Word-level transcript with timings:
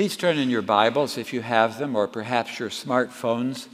Please 0.00 0.16
turn 0.16 0.38
in 0.38 0.48
your 0.48 0.62
Bibles, 0.62 1.18
if 1.18 1.34
you 1.34 1.42
have 1.42 1.78
them, 1.78 1.94
or 1.94 2.08
perhaps 2.08 2.58
your 2.58 2.70
smartphones, 2.70 3.68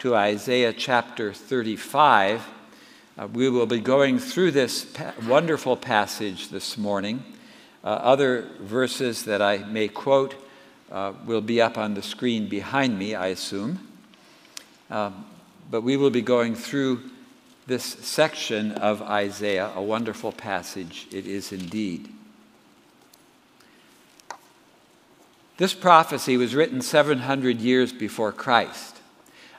to 0.00 0.12
Isaiah 0.12 0.72
chapter 0.72 1.32
35. 1.32 2.44
Uh, 3.16 3.28
we 3.28 3.48
will 3.48 3.64
be 3.64 3.78
going 3.78 4.18
through 4.18 4.50
this 4.50 4.86
pa- 4.86 5.12
wonderful 5.28 5.76
passage 5.76 6.48
this 6.48 6.76
morning. 6.76 7.22
Uh, 7.84 7.90
other 7.90 8.48
verses 8.58 9.22
that 9.26 9.40
I 9.40 9.58
may 9.58 9.86
quote 9.86 10.34
uh, 10.90 11.12
will 11.24 11.42
be 11.42 11.60
up 11.60 11.78
on 11.78 11.94
the 11.94 12.02
screen 12.02 12.48
behind 12.48 12.98
me, 12.98 13.14
I 13.14 13.28
assume. 13.28 13.78
Um, 14.90 15.26
but 15.70 15.82
we 15.82 15.96
will 15.96 16.10
be 16.10 16.22
going 16.22 16.56
through 16.56 17.02
this 17.68 17.84
section 17.84 18.72
of 18.72 19.00
Isaiah, 19.00 19.70
a 19.76 19.82
wonderful 19.82 20.32
passage 20.32 21.06
it 21.12 21.28
is 21.28 21.52
indeed. 21.52 22.12
This 25.58 25.74
prophecy 25.74 26.36
was 26.36 26.54
written 26.54 26.80
700 26.80 27.60
years 27.60 27.92
before 27.92 28.30
Christ. 28.30 29.00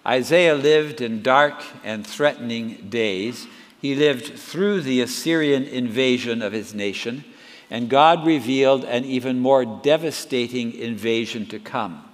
Isaiah 0.08 0.56
lived 0.56 1.02
in 1.02 1.22
dark 1.22 1.62
and 1.84 2.08
threatening 2.08 2.88
days. 2.90 3.48
He 3.82 3.96
lived 3.96 4.40
through 4.40 4.82
the 4.82 5.02
Assyrian 5.02 5.66
invasion 5.66 6.42
of 6.42 6.54
his 6.54 6.74
nation, 6.74 7.26
and 7.70 7.90
God 7.90 8.26
revealed 8.26 8.86
an 8.86 9.04
even 9.04 9.42
more 9.42 9.66
devastating 9.66 10.74
invasion 10.74 11.46
to 11.48 11.60
come. 11.60 12.06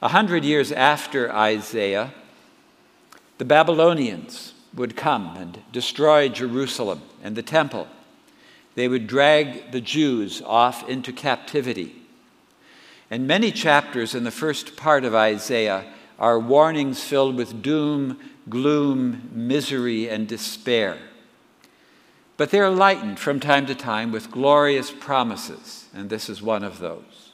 A 0.00 0.08
hundred 0.08 0.44
years 0.44 0.70
after 0.70 1.32
Isaiah, 1.32 2.14
the 3.38 3.44
Babylonians 3.44 4.54
would 4.72 4.94
come 4.94 5.36
and 5.36 5.58
destroy 5.72 6.28
Jerusalem 6.28 7.02
and 7.24 7.34
the 7.34 7.42
temple. 7.42 7.88
They 8.76 8.86
would 8.86 9.08
drag 9.08 9.72
the 9.72 9.80
Jews 9.80 10.42
off 10.42 10.88
into 10.88 11.12
captivity. 11.12 12.05
And 13.10 13.26
many 13.26 13.52
chapters 13.52 14.14
in 14.14 14.24
the 14.24 14.30
first 14.30 14.76
part 14.76 15.04
of 15.04 15.14
Isaiah 15.14 15.84
are 16.18 16.38
warnings 16.38 17.02
filled 17.04 17.36
with 17.36 17.62
doom, 17.62 18.18
gloom, 18.48 19.30
misery, 19.32 20.08
and 20.08 20.26
despair. 20.26 20.98
But 22.36 22.50
they 22.50 22.60
are 22.60 22.70
lightened 22.70 23.18
from 23.18 23.40
time 23.40 23.66
to 23.66 23.74
time 23.74 24.12
with 24.12 24.30
glorious 24.30 24.90
promises, 24.90 25.86
and 25.94 26.10
this 26.10 26.28
is 26.28 26.42
one 26.42 26.64
of 26.64 26.78
those. 26.78 27.32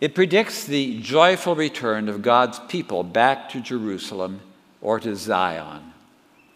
It 0.00 0.14
predicts 0.14 0.64
the 0.64 1.00
joyful 1.00 1.54
return 1.54 2.08
of 2.08 2.22
God's 2.22 2.58
people 2.68 3.04
back 3.04 3.48
to 3.50 3.60
Jerusalem 3.60 4.40
or 4.80 4.98
to 5.00 5.14
Zion, 5.14 5.92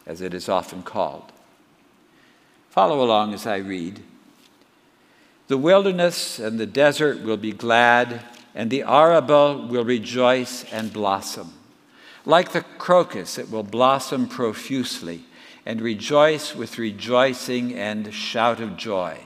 as 0.04 0.20
it 0.20 0.34
is 0.34 0.48
often 0.48 0.82
called. 0.82 1.32
Follow 2.70 3.02
along 3.02 3.34
as 3.34 3.46
I 3.46 3.58
read. 3.58 4.02
The 5.48 5.58
wilderness 5.58 6.38
and 6.38 6.58
the 6.58 6.66
desert 6.66 7.22
will 7.22 7.36
be 7.36 7.52
glad, 7.52 8.22
and 8.54 8.70
the 8.70 8.82
Arabah 8.82 9.68
will 9.68 9.84
rejoice 9.84 10.64
and 10.72 10.92
blossom. 10.92 11.52
Like 12.24 12.52
the 12.52 12.64
crocus, 12.78 13.38
it 13.38 13.50
will 13.50 13.62
blossom 13.62 14.28
profusely 14.28 15.22
and 15.64 15.80
rejoice 15.80 16.54
with 16.54 16.78
rejoicing 16.78 17.74
and 17.74 18.12
shout 18.12 18.60
of 18.60 18.76
joy. 18.76 19.18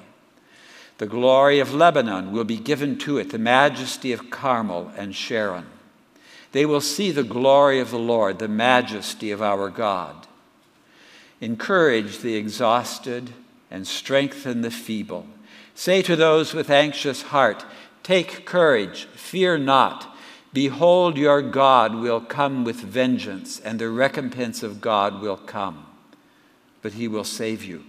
The 0.98 1.06
glory 1.06 1.60
of 1.60 1.72
Lebanon 1.72 2.32
will 2.32 2.44
be 2.44 2.58
given 2.58 2.98
to 2.98 3.16
it, 3.16 3.30
the 3.30 3.38
majesty 3.38 4.12
of 4.12 4.28
Carmel 4.28 4.92
and 4.98 5.14
Sharon. 5.14 5.66
They 6.52 6.66
will 6.66 6.82
see 6.82 7.10
the 7.10 7.22
glory 7.22 7.80
of 7.80 7.90
the 7.90 7.98
Lord, 7.98 8.38
the 8.38 8.48
majesty 8.48 9.30
of 9.30 9.40
our 9.40 9.70
God. 9.70 10.26
Encourage 11.40 12.18
the 12.18 12.34
exhausted 12.34 13.30
and 13.70 13.86
strengthen 13.86 14.60
the 14.60 14.70
feeble. 14.70 15.26
Say 15.80 16.02
to 16.02 16.14
those 16.14 16.52
with 16.52 16.68
anxious 16.68 17.22
heart, 17.22 17.64
Take 18.02 18.44
courage, 18.44 19.04
fear 19.14 19.56
not. 19.56 20.14
Behold, 20.52 21.16
your 21.16 21.40
God 21.40 21.94
will 21.94 22.20
come 22.20 22.64
with 22.64 22.76
vengeance, 22.76 23.58
and 23.58 23.78
the 23.78 23.88
recompense 23.88 24.62
of 24.62 24.82
God 24.82 25.22
will 25.22 25.38
come. 25.38 25.86
But 26.82 26.92
he 26.92 27.08
will 27.08 27.24
save 27.24 27.64
you. 27.64 27.84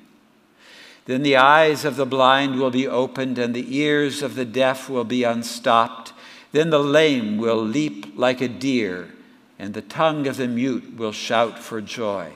Then 1.03 1.21
the 1.21 1.35
eyes 1.35 1.83
of 1.83 1.97
the 1.97 2.05
blind 2.05 2.57
will 2.57 2.71
be 2.71 2.87
opened, 2.87 3.37
and 3.37 3.53
the 3.53 3.77
ears 3.77 4.21
of 4.21 4.35
the 4.35 4.45
deaf 4.45 4.89
will 4.89 5.03
be 5.03 5.25
unstopped. 5.25 6.13
Then 6.53 6.69
the 6.69 6.79
lame 6.79 7.37
will 7.37 7.61
leap 7.61 8.17
like 8.17 8.39
a 8.39 8.47
deer, 8.47 9.09
and 9.59 9.73
the 9.73 9.81
tongue 9.81 10.27
of 10.27 10.37
the 10.37 10.47
mute 10.47 10.95
will 10.95 11.11
shout 11.11 11.59
for 11.59 11.81
joy. 11.81 12.31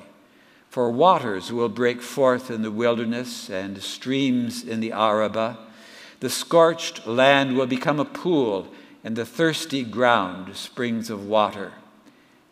For 0.75 0.91
waters 0.91 1.53
will 1.53 1.69
break 1.69 2.01
forth 2.01 2.51
in 2.51 2.61
the 2.61 2.69
wilderness 2.69 3.49
and 3.49 3.81
streams 3.81 4.61
in 4.61 4.81
the 4.81 4.91
Arabah. 4.91 5.55
The 6.19 6.29
scorched 6.29 7.07
land 7.07 7.55
will 7.55 7.65
become 7.65 7.97
a 7.97 8.03
pool, 8.03 8.67
and 9.01 9.15
the 9.15 9.25
thirsty 9.25 9.85
ground 9.85 10.53
springs 10.57 11.09
of 11.09 11.29
water. 11.29 11.71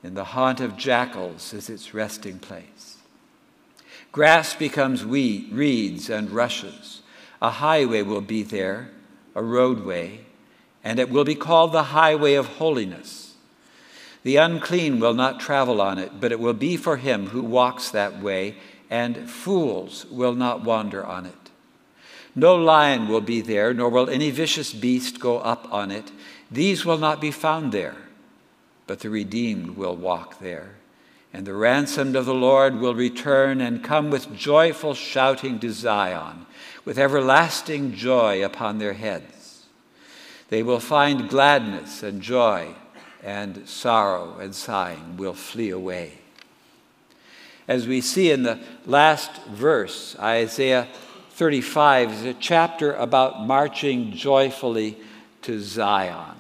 And 0.02 0.16
the 0.16 0.24
haunt 0.24 0.62
of 0.62 0.78
jackals 0.78 1.54
is 1.54 1.70
its 1.70 1.94
resting 1.94 2.40
place. 2.40 3.00
Grass 4.14 4.54
becomes 4.54 5.06
wheat, 5.06 5.50
reeds 5.52 6.10
and 6.10 6.32
rushes. 6.32 7.02
A 7.42 7.50
highway 7.50 8.04
will 8.04 8.22
be 8.22 8.42
there, 8.42 8.90
a 9.36 9.44
roadway, 9.44 10.22
and 10.82 10.98
it 10.98 11.10
will 11.10 11.26
be 11.26 11.36
called 11.36 11.74
the 11.74 11.92
highway 11.92 12.36
of 12.36 12.48
holiness. 12.48 13.23
The 14.24 14.38
unclean 14.38 15.00
will 15.00 15.14
not 15.14 15.42
travel 15.42 15.82
on 15.82 16.00
it, 16.00 16.20
but 16.20 16.32
it 16.32 16.40
will 16.40 16.54
be 16.54 16.78
for 16.78 16.98
him 16.98 17.28
who 17.28 17.44
walks 17.44 17.90
that 17.90 18.22
way, 18.22 18.56
and 18.90 19.30
fools 19.30 20.06
will 20.10 20.34
not 20.34 20.64
wander 20.64 21.06
on 21.06 21.26
it. 21.26 21.34
No 22.36 22.56
lion 22.56 23.08
will 23.10 23.22
be 23.22 23.42
there, 23.42 23.74
nor 23.74 23.90
will 23.90 24.10
any 24.10 24.32
vicious 24.32 24.74
beast 24.74 25.20
go 25.20 25.40
up 25.40 25.72
on 25.72 25.92
it. 25.92 26.12
These 26.50 26.86
will 26.86 26.98
not 26.98 27.20
be 27.20 27.32
found 27.32 27.72
there, 27.72 27.98
but 28.88 29.02
the 29.02 29.10
redeemed 29.10 29.76
will 29.76 29.96
walk 29.96 30.40
there. 30.40 30.76
And 31.34 31.46
the 31.46 31.54
ransomed 31.54 32.16
of 32.16 32.26
the 32.26 32.34
Lord 32.34 32.80
will 32.80 32.96
return 32.96 33.60
and 33.60 33.84
come 33.84 34.10
with 34.10 34.36
joyful 34.36 34.94
shouting 34.94 35.60
to 35.60 35.72
Zion, 35.72 36.46
with 36.86 36.98
everlasting 36.98 37.94
joy 37.94 38.44
upon 38.44 38.78
their 38.78 38.94
heads. 38.94 39.66
They 40.50 40.64
will 40.64 40.80
find 40.80 41.30
gladness 41.30 42.04
and 42.04 42.22
joy 42.22 42.76
and 43.24 43.68
sorrow 43.68 44.38
and 44.40 44.54
sighing 44.54 45.18
will 45.18 45.34
flee 45.34 45.70
away. 45.70 46.14
As 47.68 47.88
we 47.88 48.02
see 48.02 48.30
in 48.30 48.44
the 48.44 48.60
last 48.86 49.42
verse, 49.44 50.18
Isaiah 50.20 50.88
35 51.32 52.12
is 52.12 52.24
a 52.26 52.34
chapter 52.34 52.94
about 52.94 53.46
marching 53.46 54.12
joyfully 54.12 54.98
to 55.44 55.60
Zion. 55.60 56.36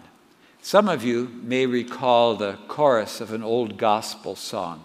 Some 0.61 0.87
of 0.87 1.03
you 1.03 1.29
may 1.41 1.65
recall 1.65 2.35
the 2.35 2.57
chorus 2.67 3.21
of 3.21 3.33
an 3.33 3.43
old 3.43 3.77
gospel 3.77 4.35
song. 4.35 4.83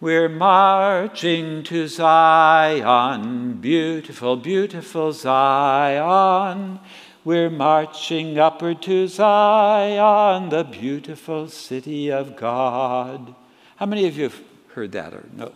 We're 0.00 0.28
marching 0.28 1.62
to 1.64 1.88
Zion, 1.88 3.54
beautiful, 3.54 4.36
beautiful 4.36 5.12
Zion. 5.12 6.80
We're 7.24 7.50
marching 7.50 8.36
upward 8.40 8.82
to 8.82 9.06
Zion, 9.06 10.48
the 10.48 10.64
beautiful 10.64 11.46
city 11.46 12.10
of 12.10 12.34
God. 12.34 13.36
How 13.76 13.86
many 13.86 14.08
of 14.08 14.16
you 14.16 14.24
have 14.24 14.40
heard 14.74 14.90
that? 14.90 15.14
Or 15.14 15.24
no? 15.36 15.52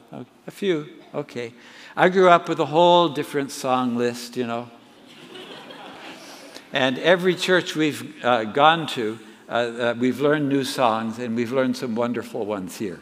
A 0.47 0.53
few. 0.53 0.87
Okay. 1.13 1.53
I 1.97 2.09
grew 2.09 2.29
up 2.29 2.49
with 2.49 2.61
a 2.61 2.67
whole 2.67 3.09
different 3.09 3.51
song 3.51 3.97
list, 3.97 4.37
you 4.37 4.47
know. 4.47 4.71
and 6.73 7.01
every 7.01 7.35
church 7.35 7.75
we've 7.75 8.25
uh, 8.25 8.45
gone 8.45 8.87
to, 8.89 9.19
uh, 9.49 9.53
uh, 9.53 9.95
we've 9.99 10.21
learned 10.21 10.49
new 10.49 10.63
songs, 10.63 11.19
and 11.19 11.35
we've 11.35 11.51
learned 11.51 11.77
some 11.77 11.97
wonderful 11.97 12.47
ones 12.47 12.79
here. 12.79 13.01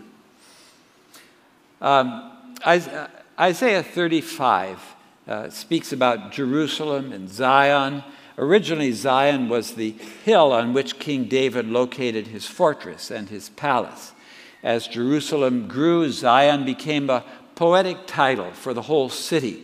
Um, 1.83 2.33
Isaiah 2.67 3.83
35 3.83 4.79
uh, 5.29 5.51
speaks 5.51 5.93
about 5.93 6.33
Jerusalem 6.33 7.13
and 7.13 7.29
Zion 7.29 8.03
Originally, 8.37 8.93
Zion 8.93 9.49
was 9.49 9.75
the 9.75 9.93
hill 10.25 10.53
on 10.53 10.73
which 10.73 10.99
King 10.99 11.25
David 11.25 11.67
located 11.67 12.29
his 12.29 12.47
fortress 12.47 13.11
and 13.11 13.29
his 13.29 13.51
palace. 13.51 14.13
As 14.63 14.89
Jerusalem 14.89 15.69
grew, 15.69 16.11
Zion 16.11 16.65
became 16.65 17.11
a 17.11 17.25
poetic 17.55 18.07
title 18.07 18.51
for 18.51 18.75
the 18.75 18.83
whole 18.83 19.09
city. 19.09 19.63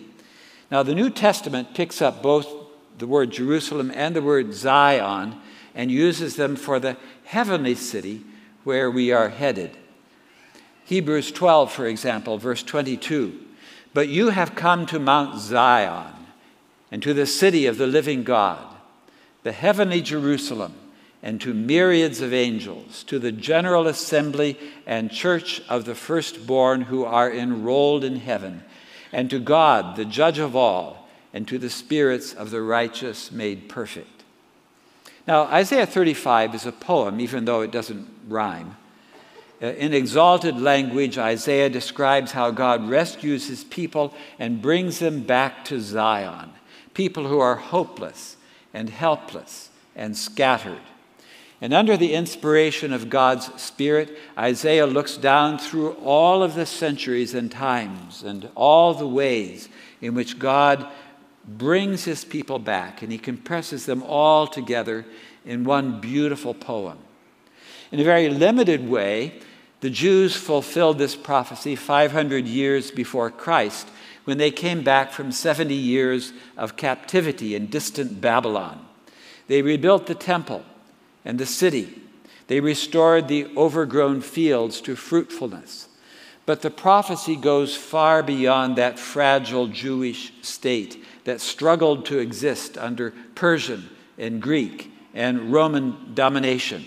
Now, 0.70 0.84
the 0.84 0.94
New 0.94 1.10
Testament 1.10 1.74
picks 1.74 2.00
up 2.00 2.22
both 2.22 2.46
the 2.98 3.08
word 3.08 3.32
Jerusalem 3.32 3.90
and 3.94 4.14
the 4.14 4.22
word 4.22 4.54
Zion 4.54 5.40
and 5.74 5.90
uses 5.90 6.36
them 6.36 6.54
for 6.54 6.78
the 6.78 6.96
heavenly 7.24 7.74
city 7.74 8.22
where 8.62 8.90
we 8.90 9.10
are 9.10 9.30
headed. 9.30 9.76
Hebrews 10.84 11.32
12, 11.32 11.72
for 11.72 11.86
example, 11.86 12.38
verse 12.38 12.62
22 12.62 13.40
But 13.94 14.08
you 14.08 14.28
have 14.28 14.54
come 14.54 14.86
to 14.86 15.00
Mount 15.00 15.40
Zion 15.40 16.19
and 16.90 17.02
to 17.02 17.14
the 17.14 17.26
city 17.26 17.66
of 17.66 17.78
the 17.78 17.86
living 17.86 18.22
God, 18.22 18.66
the 19.42 19.52
heavenly 19.52 20.02
Jerusalem, 20.02 20.74
and 21.22 21.40
to 21.40 21.52
myriads 21.52 22.20
of 22.20 22.32
angels, 22.32 23.04
to 23.04 23.18
the 23.18 23.32
general 23.32 23.86
assembly 23.86 24.58
and 24.86 25.10
church 25.10 25.60
of 25.68 25.84
the 25.84 25.94
firstborn 25.94 26.82
who 26.82 27.04
are 27.04 27.30
enrolled 27.30 28.04
in 28.04 28.16
heaven, 28.16 28.62
and 29.12 29.28
to 29.30 29.38
God, 29.38 29.96
the 29.96 30.04
judge 30.04 30.38
of 30.38 30.56
all, 30.56 31.08
and 31.32 31.46
to 31.48 31.58
the 31.58 31.70
spirits 31.70 32.32
of 32.32 32.50
the 32.50 32.62
righteous 32.62 33.30
made 33.30 33.68
perfect. 33.68 34.24
Now, 35.26 35.42
Isaiah 35.44 35.86
35 35.86 36.54
is 36.54 36.66
a 36.66 36.72
poem, 36.72 37.20
even 37.20 37.44
though 37.44 37.60
it 37.60 37.70
doesn't 37.70 38.08
rhyme. 38.26 38.76
Uh, 39.62 39.66
in 39.66 39.92
exalted 39.92 40.58
language, 40.58 41.18
Isaiah 41.18 41.68
describes 41.68 42.32
how 42.32 42.50
God 42.50 42.88
rescues 42.88 43.46
his 43.46 43.62
people 43.62 44.14
and 44.38 44.62
brings 44.62 44.98
them 44.98 45.22
back 45.22 45.64
to 45.66 45.80
Zion, 45.80 46.50
people 46.94 47.26
who 47.26 47.38
are 47.38 47.56
hopeless 47.56 48.36
and 48.72 48.90
helpless 48.90 49.70
and 49.96 50.16
scattered. 50.16 50.80
And 51.60 51.74
under 51.74 51.96
the 51.96 52.14
inspiration 52.14 52.92
of 52.92 53.10
God's 53.10 53.50
Spirit, 53.60 54.16
Isaiah 54.38 54.86
looks 54.86 55.16
down 55.16 55.58
through 55.58 55.92
all 55.92 56.42
of 56.42 56.54
the 56.54 56.64
centuries 56.64 57.34
and 57.34 57.50
times 57.50 58.22
and 58.22 58.48
all 58.54 58.94
the 58.94 59.08
ways 59.08 59.68
in 60.00 60.14
which 60.14 60.38
God 60.38 60.86
brings 61.46 62.04
his 62.04 62.24
people 62.24 62.58
back, 62.58 63.02
and 63.02 63.12
he 63.12 63.18
compresses 63.18 63.84
them 63.86 64.02
all 64.02 64.46
together 64.46 65.04
in 65.44 65.64
one 65.64 66.00
beautiful 66.00 66.54
poem. 66.54 66.98
In 67.92 68.00
a 68.00 68.04
very 68.04 68.28
limited 68.28 68.88
way, 68.88 69.40
the 69.80 69.90
Jews 69.90 70.36
fulfilled 70.36 70.98
this 70.98 71.16
prophecy 71.16 71.76
500 71.76 72.46
years 72.46 72.90
before 72.90 73.30
Christ 73.30 73.88
when 74.30 74.38
they 74.38 74.52
came 74.52 74.84
back 74.84 75.10
from 75.10 75.32
70 75.32 75.74
years 75.74 76.32
of 76.56 76.76
captivity 76.76 77.56
in 77.56 77.66
distant 77.66 78.20
Babylon. 78.20 78.86
They 79.48 79.60
rebuilt 79.60 80.06
the 80.06 80.14
temple 80.14 80.64
and 81.24 81.36
the 81.36 81.46
city. 81.46 82.00
They 82.46 82.60
restored 82.60 83.26
the 83.26 83.48
overgrown 83.56 84.20
fields 84.20 84.80
to 84.82 84.94
fruitfulness. 84.94 85.88
But 86.46 86.62
the 86.62 86.70
prophecy 86.70 87.34
goes 87.34 87.74
far 87.74 88.22
beyond 88.22 88.76
that 88.76 89.00
fragile 89.00 89.66
Jewish 89.66 90.32
state 90.42 91.04
that 91.24 91.40
struggled 91.40 92.06
to 92.06 92.18
exist 92.20 92.78
under 92.78 93.12
Persian 93.34 93.90
and 94.16 94.40
Greek 94.40 94.92
and 95.12 95.52
Roman 95.52 96.14
domination. 96.14 96.84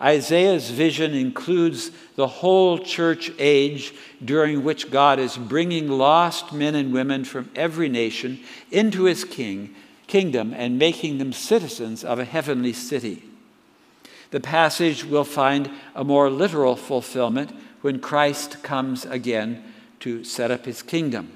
Isaiah's 0.00 0.70
vision 0.70 1.12
includes 1.12 1.90
the 2.16 2.26
whole 2.26 2.78
church 2.78 3.30
age 3.38 3.94
during 4.24 4.64
which 4.64 4.90
God 4.90 5.18
is 5.18 5.36
bringing 5.36 5.88
lost 5.88 6.52
men 6.52 6.74
and 6.74 6.92
women 6.92 7.24
from 7.24 7.50
every 7.54 7.88
nation 7.88 8.40
into 8.70 9.04
his 9.04 9.24
king, 9.24 9.74
kingdom 10.06 10.54
and 10.54 10.78
making 10.78 11.18
them 11.18 11.32
citizens 11.32 12.02
of 12.02 12.18
a 12.18 12.24
heavenly 12.24 12.72
city. 12.72 13.22
The 14.30 14.40
passage 14.40 15.04
will 15.04 15.24
find 15.24 15.70
a 15.94 16.04
more 16.04 16.30
literal 16.30 16.76
fulfillment 16.76 17.52
when 17.82 18.00
Christ 18.00 18.62
comes 18.62 19.04
again 19.04 19.62
to 20.00 20.24
set 20.24 20.50
up 20.50 20.64
his 20.64 20.82
kingdom. 20.82 21.32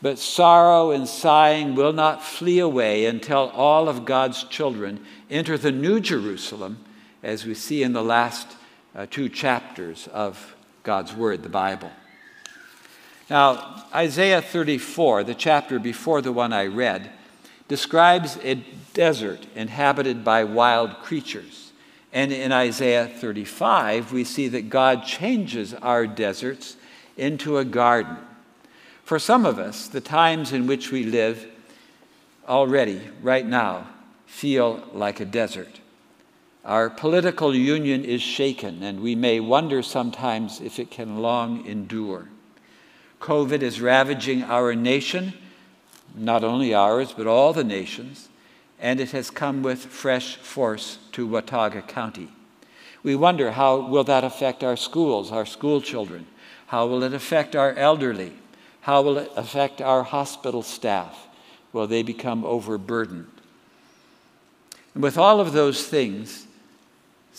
But 0.00 0.18
sorrow 0.18 0.92
and 0.92 1.08
sighing 1.08 1.74
will 1.74 1.92
not 1.92 2.22
flee 2.22 2.60
away 2.60 3.06
until 3.06 3.50
all 3.50 3.88
of 3.88 4.04
God's 4.04 4.44
children 4.44 5.04
enter 5.28 5.58
the 5.58 5.72
New 5.72 5.98
Jerusalem, 5.98 6.84
as 7.22 7.44
we 7.44 7.54
see 7.54 7.82
in 7.82 7.92
the 7.92 8.02
last 8.02 8.56
uh, 8.94 9.06
two 9.10 9.28
chapters 9.28 10.08
of 10.12 10.56
God's 10.82 11.14
Word, 11.14 11.42
the 11.42 11.48
Bible. 11.48 11.90
Now, 13.30 13.84
Isaiah 13.94 14.40
34, 14.40 15.24
the 15.24 15.34
chapter 15.34 15.78
before 15.78 16.22
the 16.22 16.32
one 16.32 16.52
I 16.52 16.66
read, 16.66 17.10
describes 17.68 18.38
a 18.42 18.54
desert 18.94 19.46
inhabited 19.54 20.24
by 20.24 20.44
wild 20.44 20.94
creatures. 21.02 21.72
And 22.12 22.32
in 22.32 22.52
Isaiah 22.52 23.06
35, 23.06 24.12
we 24.12 24.24
see 24.24 24.48
that 24.48 24.70
God 24.70 25.04
changes 25.04 25.74
our 25.74 26.06
deserts 26.06 26.76
into 27.18 27.58
a 27.58 27.64
garden. 27.64 28.16
For 29.04 29.18
some 29.18 29.44
of 29.44 29.58
us, 29.58 29.88
the 29.88 30.00
times 30.00 30.52
in 30.52 30.66
which 30.66 30.90
we 30.90 31.04
live 31.04 31.46
already, 32.48 33.02
right 33.20 33.46
now, 33.46 33.88
feel 34.26 34.82
like 34.92 35.20
a 35.20 35.24
desert. 35.26 35.80
Our 36.64 36.90
political 36.90 37.54
union 37.54 38.04
is 38.04 38.20
shaken, 38.20 38.82
and 38.82 39.00
we 39.00 39.14
may 39.14 39.40
wonder 39.40 39.82
sometimes 39.82 40.60
if 40.60 40.78
it 40.78 40.90
can 40.90 41.22
long 41.22 41.64
endure. 41.64 42.28
COVID 43.20 43.62
is 43.62 43.80
ravaging 43.80 44.42
our 44.44 44.74
nation, 44.74 45.32
not 46.14 46.44
only 46.44 46.74
ours, 46.74 47.14
but 47.16 47.26
all 47.26 47.52
the 47.52 47.64
nations, 47.64 48.28
and 48.78 49.00
it 49.00 49.12
has 49.12 49.30
come 49.30 49.62
with 49.62 49.86
fresh 49.86 50.36
force 50.36 50.98
to 51.12 51.26
Watauga 51.26 51.82
County. 51.82 52.28
We 53.02 53.16
wonder 53.16 53.52
how 53.52 53.78
will 53.80 54.04
that 54.04 54.24
affect 54.24 54.62
our 54.62 54.76
schools, 54.76 55.32
our 55.32 55.46
school 55.46 55.80
children? 55.80 56.26
How 56.66 56.86
will 56.86 57.02
it 57.02 57.14
affect 57.14 57.56
our 57.56 57.72
elderly? 57.74 58.32
How 58.82 59.02
will 59.02 59.18
it 59.18 59.30
affect 59.36 59.80
our 59.80 60.02
hospital 60.02 60.62
staff? 60.62 61.26
Will 61.72 61.86
they 61.86 62.02
become 62.02 62.44
overburdened? 62.44 63.30
And 64.94 65.02
with 65.02 65.16
all 65.16 65.40
of 65.40 65.52
those 65.52 65.86
things, 65.86 66.47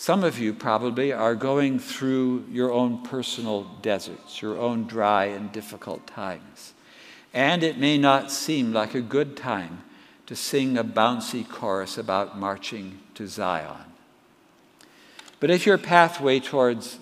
some 0.00 0.24
of 0.24 0.38
you 0.38 0.54
probably 0.54 1.12
are 1.12 1.34
going 1.34 1.78
through 1.78 2.42
your 2.50 2.72
own 2.72 3.02
personal 3.02 3.64
deserts, 3.82 4.40
your 4.40 4.56
own 4.56 4.86
dry 4.86 5.26
and 5.26 5.52
difficult 5.52 6.06
times. 6.06 6.72
And 7.34 7.62
it 7.62 7.76
may 7.76 7.98
not 7.98 8.30
seem 8.30 8.72
like 8.72 8.94
a 8.94 9.02
good 9.02 9.36
time 9.36 9.82
to 10.24 10.34
sing 10.34 10.78
a 10.78 10.82
bouncy 10.82 11.46
chorus 11.46 11.98
about 11.98 12.38
marching 12.38 13.00
to 13.14 13.28
Zion. 13.28 13.92
But 15.38 15.50
if 15.50 15.66
your 15.66 15.76
pathway 15.76 16.40
towards 16.40 16.98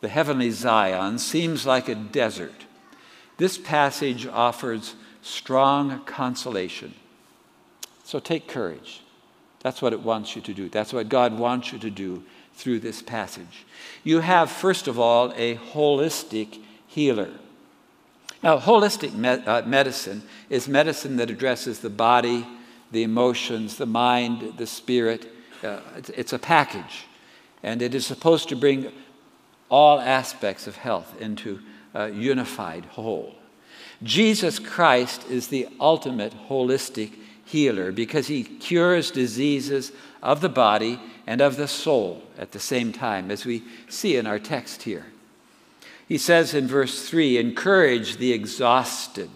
the 0.00 0.08
heavenly 0.08 0.52
Zion 0.52 1.18
seems 1.18 1.66
like 1.66 1.88
a 1.88 1.96
desert, 1.96 2.64
this 3.38 3.58
passage 3.58 4.24
offers 4.24 4.94
strong 5.20 6.04
consolation. 6.04 6.94
So 8.04 8.20
take 8.20 8.46
courage. 8.46 9.00
That's 9.66 9.82
what 9.82 9.92
it 9.92 10.02
wants 10.02 10.36
you 10.36 10.42
to 10.42 10.54
do. 10.54 10.68
That's 10.68 10.92
what 10.92 11.08
God 11.08 11.36
wants 11.36 11.72
you 11.72 11.80
to 11.80 11.90
do 11.90 12.22
through 12.56 12.80
this 12.80 13.02
passage. 13.02 13.64
You 14.02 14.20
have, 14.20 14.50
first 14.50 14.88
of 14.88 14.98
all, 14.98 15.32
a 15.36 15.56
holistic 15.56 16.60
healer. 16.86 17.30
Now, 18.42 18.58
holistic 18.58 19.14
me- 19.14 19.44
uh, 19.44 19.62
medicine 19.66 20.22
is 20.50 20.66
medicine 20.66 21.16
that 21.16 21.30
addresses 21.30 21.80
the 21.80 21.90
body, 21.90 22.46
the 22.90 23.02
emotions, 23.02 23.76
the 23.76 23.86
mind, 23.86 24.54
the 24.56 24.66
spirit. 24.66 25.30
Uh, 25.62 25.80
it's, 25.96 26.10
it's 26.10 26.32
a 26.32 26.38
package, 26.38 27.06
and 27.62 27.82
it 27.82 27.94
is 27.94 28.06
supposed 28.06 28.48
to 28.48 28.56
bring 28.56 28.92
all 29.68 30.00
aspects 30.00 30.66
of 30.66 30.76
health 30.76 31.20
into 31.20 31.60
a 31.94 32.10
unified 32.10 32.84
whole. 32.86 33.34
Jesus 34.02 34.58
Christ 34.58 35.28
is 35.28 35.48
the 35.48 35.68
ultimate 35.80 36.34
holistic 36.48 37.12
healer 37.44 37.92
because 37.92 38.26
he 38.26 38.42
cures 38.44 39.10
diseases 39.10 39.92
of 40.26 40.40
the 40.40 40.48
body 40.48 40.98
and 41.24 41.40
of 41.40 41.56
the 41.56 41.68
soul 41.68 42.20
at 42.36 42.50
the 42.50 42.58
same 42.58 42.92
time, 42.92 43.30
as 43.30 43.46
we 43.46 43.62
see 43.88 44.16
in 44.16 44.26
our 44.26 44.40
text 44.40 44.82
here. 44.82 45.06
He 46.08 46.18
says 46.18 46.52
in 46.52 46.66
verse 46.66 47.08
3 47.08 47.38
encourage 47.38 48.16
the 48.16 48.32
exhausted 48.32 49.30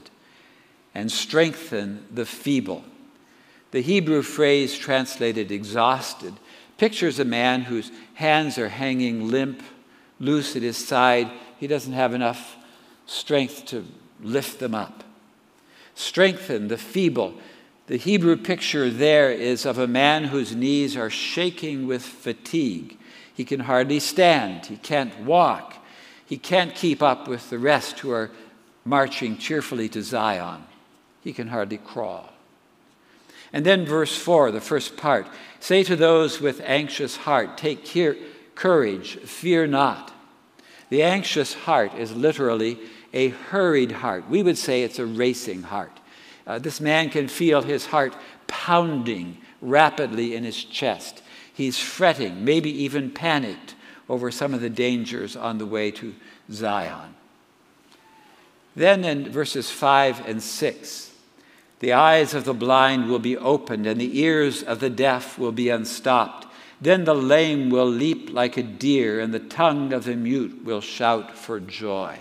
and 0.92 1.10
strengthen 1.10 2.04
the 2.12 2.26
feeble. 2.26 2.84
The 3.70 3.82
Hebrew 3.82 4.22
phrase 4.22 4.76
translated 4.76 5.52
exhausted 5.52 6.34
pictures 6.76 7.20
a 7.20 7.24
man 7.24 7.62
whose 7.62 7.92
hands 8.14 8.58
are 8.58 8.70
hanging 8.70 9.28
limp, 9.28 9.62
loose 10.18 10.56
at 10.56 10.62
his 10.62 10.76
side. 10.76 11.30
He 11.58 11.68
doesn't 11.68 11.92
have 11.92 12.14
enough 12.14 12.56
strength 13.06 13.64
to 13.66 13.84
lift 14.20 14.58
them 14.58 14.74
up. 14.74 15.04
Strengthen 15.94 16.66
the 16.66 16.78
feeble. 16.78 17.34
The 17.90 17.96
Hebrew 17.96 18.36
picture 18.36 18.88
there 18.88 19.32
is 19.32 19.66
of 19.66 19.76
a 19.76 19.88
man 19.88 20.22
whose 20.22 20.54
knees 20.54 20.96
are 20.96 21.10
shaking 21.10 21.88
with 21.88 22.04
fatigue. 22.04 22.96
He 23.34 23.44
can 23.44 23.58
hardly 23.58 23.98
stand, 23.98 24.66
he 24.66 24.76
can't 24.76 25.18
walk, 25.22 25.74
he 26.24 26.38
can't 26.38 26.72
keep 26.72 27.02
up 27.02 27.26
with 27.26 27.50
the 27.50 27.58
rest 27.58 27.98
who 27.98 28.12
are 28.12 28.30
marching 28.84 29.36
cheerfully 29.36 29.88
to 29.88 30.04
Zion. 30.04 30.62
He 31.24 31.32
can 31.32 31.48
hardly 31.48 31.78
crawl. 31.78 32.32
And 33.52 33.66
then, 33.66 33.84
verse 33.84 34.16
4, 34.16 34.52
the 34.52 34.60
first 34.60 34.96
part 34.96 35.26
say 35.58 35.82
to 35.82 35.96
those 35.96 36.40
with 36.40 36.62
anxious 36.64 37.16
heart, 37.16 37.58
Take 37.58 37.84
courage, 38.54 39.16
fear 39.16 39.66
not. 39.66 40.12
The 40.90 41.02
anxious 41.02 41.54
heart 41.54 41.94
is 41.94 42.14
literally 42.14 42.78
a 43.12 43.30
hurried 43.30 43.90
heart. 43.90 44.30
We 44.30 44.44
would 44.44 44.58
say 44.58 44.84
it's 44.84 45.00
a 45.00 45.06
racing 45.06 45.64
heart. 45.64 45.99
Uh, 46.46 46.58
this 46.58 46.80
man 46.80 47.10
can 47.10 47.28
feel 47.28 47.62
his 47.62 47.86
heart 47.86 48.14
pounding 48.46 49.38
rapidly 49.60 50.34
in 50.34 50.44
his 50.44 50.64
chest. 50.64 51.22
He's 51.52 51.78
fretting, 51.78 52.44
maybe 52.44 52.70
even 52.84 53.10
panicked 53.10 53.74
over 54.08 54.30
some 54.30 54.54
of 54.54 54.60
the 54.60 54.70
dangers 54.70 55.36
on 55.36 55.58
the 55.58 55.66
way 55.66 55.90
to 55.92 56.14
Zion. 56.50 57.14
Then 58.74 59.04
in 59.04 59.30
verses 59.30 59.70
5 59.70 60.26
and 60.26 60.42
6, 60.42 61.10
the 61.80 61.92
eyes 61.92 62.34
of 62.34 62.44
the 62.44 62.54
blind 62.54 63.08
will 63.08 63.18
be 63.18 63.36
opened, 63.36 63.86
and 63.86 64.00
the 64.00 64.20
ears 64.20 64.62
of 64.62 64.80
the 64.80 64.90
deaf 64.90 65.38
will 65.38 65.52
be 65.52 65.68
unstopped. 65.68 66.46
Then 66.80 67.04
the 67.04 67.14
lame 67.14 67.70
will 67.70 67.86
leap 67.86 68.30
like 68.32 68.56
a 68.56 68.62
deer, 68.62 69.20
and 69.20 69.34
the 69.34 69.38
tongue 69.38 69.92
of 69.92 70.04
the 70.04 70.16
mute 70.16 70.64
will 70.64 70.80
shout 70.80 71.36
for 71.36 71.60
joy. 71.60 72.18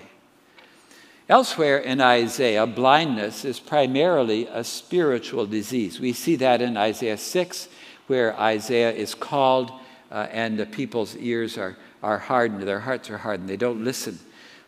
Elsewhere 1.29 1.77
in 1.77 2.01
Isaiah, 2.01 2.65
blindness 2.65 3.45
is 3.45 3.59
primarily 3.59 4.47
a 4.47 4.63
spiritual 4.63 5.45
disease. 5.45 5.99
We 5.99 6.11
see 6.11 6.35
that 6.37 6.59
in 6.59 6.75
Isaiah 6.75 7.19
6, 7.19 7.69
where 8.07 8.35
Isaiah 8.39 8.91
is 8.91 9.13
called 9.13 9.71
uh, 10.11 10.25
and 10.31 10.57
the 10.57 10.65
people's 10.65 11.15
ears 11.17 11.55
are, 11.55 11.77
are 12.01 12.17
hardened, 12.17 12.63
their 12.63 12.79
hearts 12.79 13.11
are 13.11 13.19
hardened, 13.19 13.47
they 13.47 13.57
don't 13.57 13.83
listen. 13.83 14.17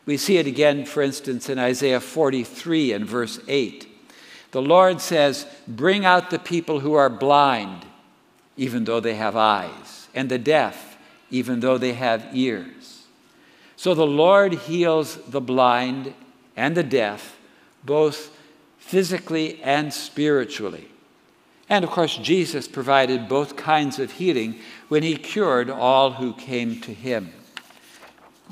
We 0.06 0.18
see 0.18 0.38
it 0.38 0.46
again, 0.46 0.86
for 0.86 1.02
instance, 1.02 1.50
in 1.50 1.58
Isaiah 1.58 2.00
43 2.00 2.94
and 2.94 3.08
verse 3.08 3.40
8. 3.48 3.88
The 4.52 4.62
Lord 4.62 5.02
says, 5.02 5.48
Bring 5.68 6.06
out 6.06 6.30
the 6.30 6.38
people 6.38 6.82
who 6.82 6.94
are 6.94 7.10
blind, 7.10 7.86
even 8.56 8.84
though 8.84 9.00
they 9.00 9.16
have 9.16 9.36
eyes, 9.36 10.10
and 10.14 10.30
the 10.30 10.38
deaf, 10.38 11.00
even 11.32 11.62
though 11.62 11.80
they 11.80 11.94
have 11.94 12.28
ears. 12.34 13.06
So 13.78 13.96
the 13.96 14.06
Lord 14.06 14.54
heals 14.54 15.16
the 15.28 15.42
blind 15.42 16.14
and 16.56 16.76
the 16.76 16.84
deaf, 16.84 17.38
both 17.84 18.36
physically 18.78 19.62
and 19.64 19.94
spiritually. 19.94 20.88
And 21.70 21.86
of 21.86 21.92
course, 21.92 22.18
Jesus 22.18 22.68
provided 22.68 23.30
both 23.30 23.56
kinds 23.56 23.98
of 23.98 24.12
healing 24.12 24.60
when 24.90 25.04
he 25.04 25.16
cured 25.16 25.70
all 25.70 26.12
who 26.12 26.34
came 26.34 26.82
to 26.82 26.94
him. 26.94 27.32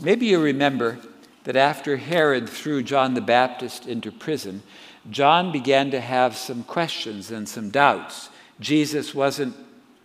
Maybe 0.02 0.28
you 0.28 0.42
remember 0.42 1.00
that 1.44 1.58
after 1.58 1.98
Herod 1.98 2.48
threw 2.48 2.82
John 2.82 3.16
the 3.16 3.22
Baptist 3.22 3.86
into 3.86 4.12
prison, 4.12 4.64
John 5.10 5.52
began 5.52 5.92
to 5.92 6.00
have 6.00 6.38
some 6.38 6.64
questions 6.64 7.32
and 7.32 7.50
some 7.50 7.70
doubts. 7.70 8.30
Jesus 8.60 9.14
wasn't 9.14 9.56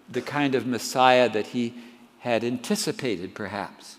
the 0.09 0.23
kind 0.23 0.55
of 0.55 0.67
Messiah 0.67 1.29
that 1.29 1.49
he 1.49 1.75
had 2.21 2.43
anticipated, 2.43 3.35
perhaps. 3.35 3.99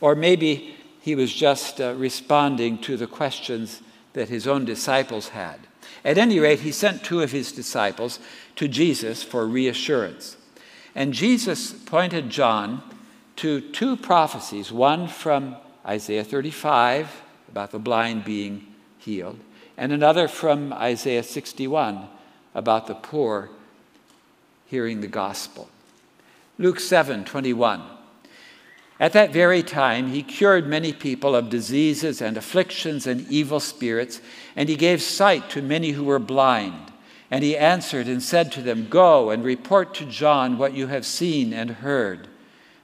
Or 0.00 0.14
maybe 0.14 0.76
he 1.02 1.16
was 1.16 1.34
just 1.34 1.80
uh, 1.80 1.94
responding 1.94 2.78
to 2.78 2.96
the 2.96 3.08
questions 3.08 3.82
that 4.12 4.28
his 4.28 4.46
own 4.46 4.64
disciples 4.64 5.30
had. 5.30 5.58
At 6.04 6.16
any 6.16 6.38
rate, 6.38 6.60
he 6.60 6.72
sent 6.72 7.04
two 7.04 7.20
of 7.20 7.32
his 7.32 7.52
disciples 7.52 8.20
to 8.56 8.68
Jesus 8.68 9.22
for 9.22 9.46
reassurance. 9.46 10.36
And 10.94 11.12
Jesus 11.12 11.72
pointed 11.72 12.30
John 12.30 12.82
to 13.36 13.60
two 13.60 13.96
prophecies 13.96 14.70
one 14.70 15.08
from 15.08 15.56
Isaiah 15.84 16.24
35 16.24 17.22
about 17.48 17.72
the 17.72 17.78
blind 17.78 18.24
being 18.24 18.66
healed, 18.98 19.40
and 19.76 19.92
another 19.92 20.28
from 20.28 20.72
Isaiah 20.72 21.24
61 21.24 22.06
about 22.54 22.86
the 22.86 22.94
poor 22.94 23.50
hearing 24.66 25.00
the 25.00 25.08
gospel. 25.08 25.68
Luke 26.58 26.78
7 26.78 27.24
21. 27.24 27.82
At 29.02 29.14
that 29.14 29.32
very 29.32 29.64
time, 29.64 30.10
he 30.10 30.22
cured 30.22 30.68
many 30.68 30.92
people 30.92 31.34
of 31.34 31.50
diseases 31.50 32.22
and 32.22 32.36
afflictions 32.36 33.04
and 33.04 33.28
evil 33.28 33.58
spirits, 33.58 34.20
and 34.54 34.68
he 34.68 34.76
gave 34.76 35.02
sight 35.02 35.50
to 35.50 35.60
many 35.60 35.90
who 35.90 36.04
were 36.04 36.20
blind. 36.20 36.92
And 37.28 37.42
he 37.42 37.56
answered 37.56 38.06
and 38.06 38.22
said 38.22 38.52
to 38.52 38.62
them, 38.62 38.86
Go 38.88 39.30
and 39.30 39.42
report 39.42 39.92
to 39.94 40.04
John 40.04 40.56
what 40.56 40.74
you 40.74 40.86
have 40.86 41.04
seen 41.04 41.52
and 41.52 41.68
heard. 41.68 42.28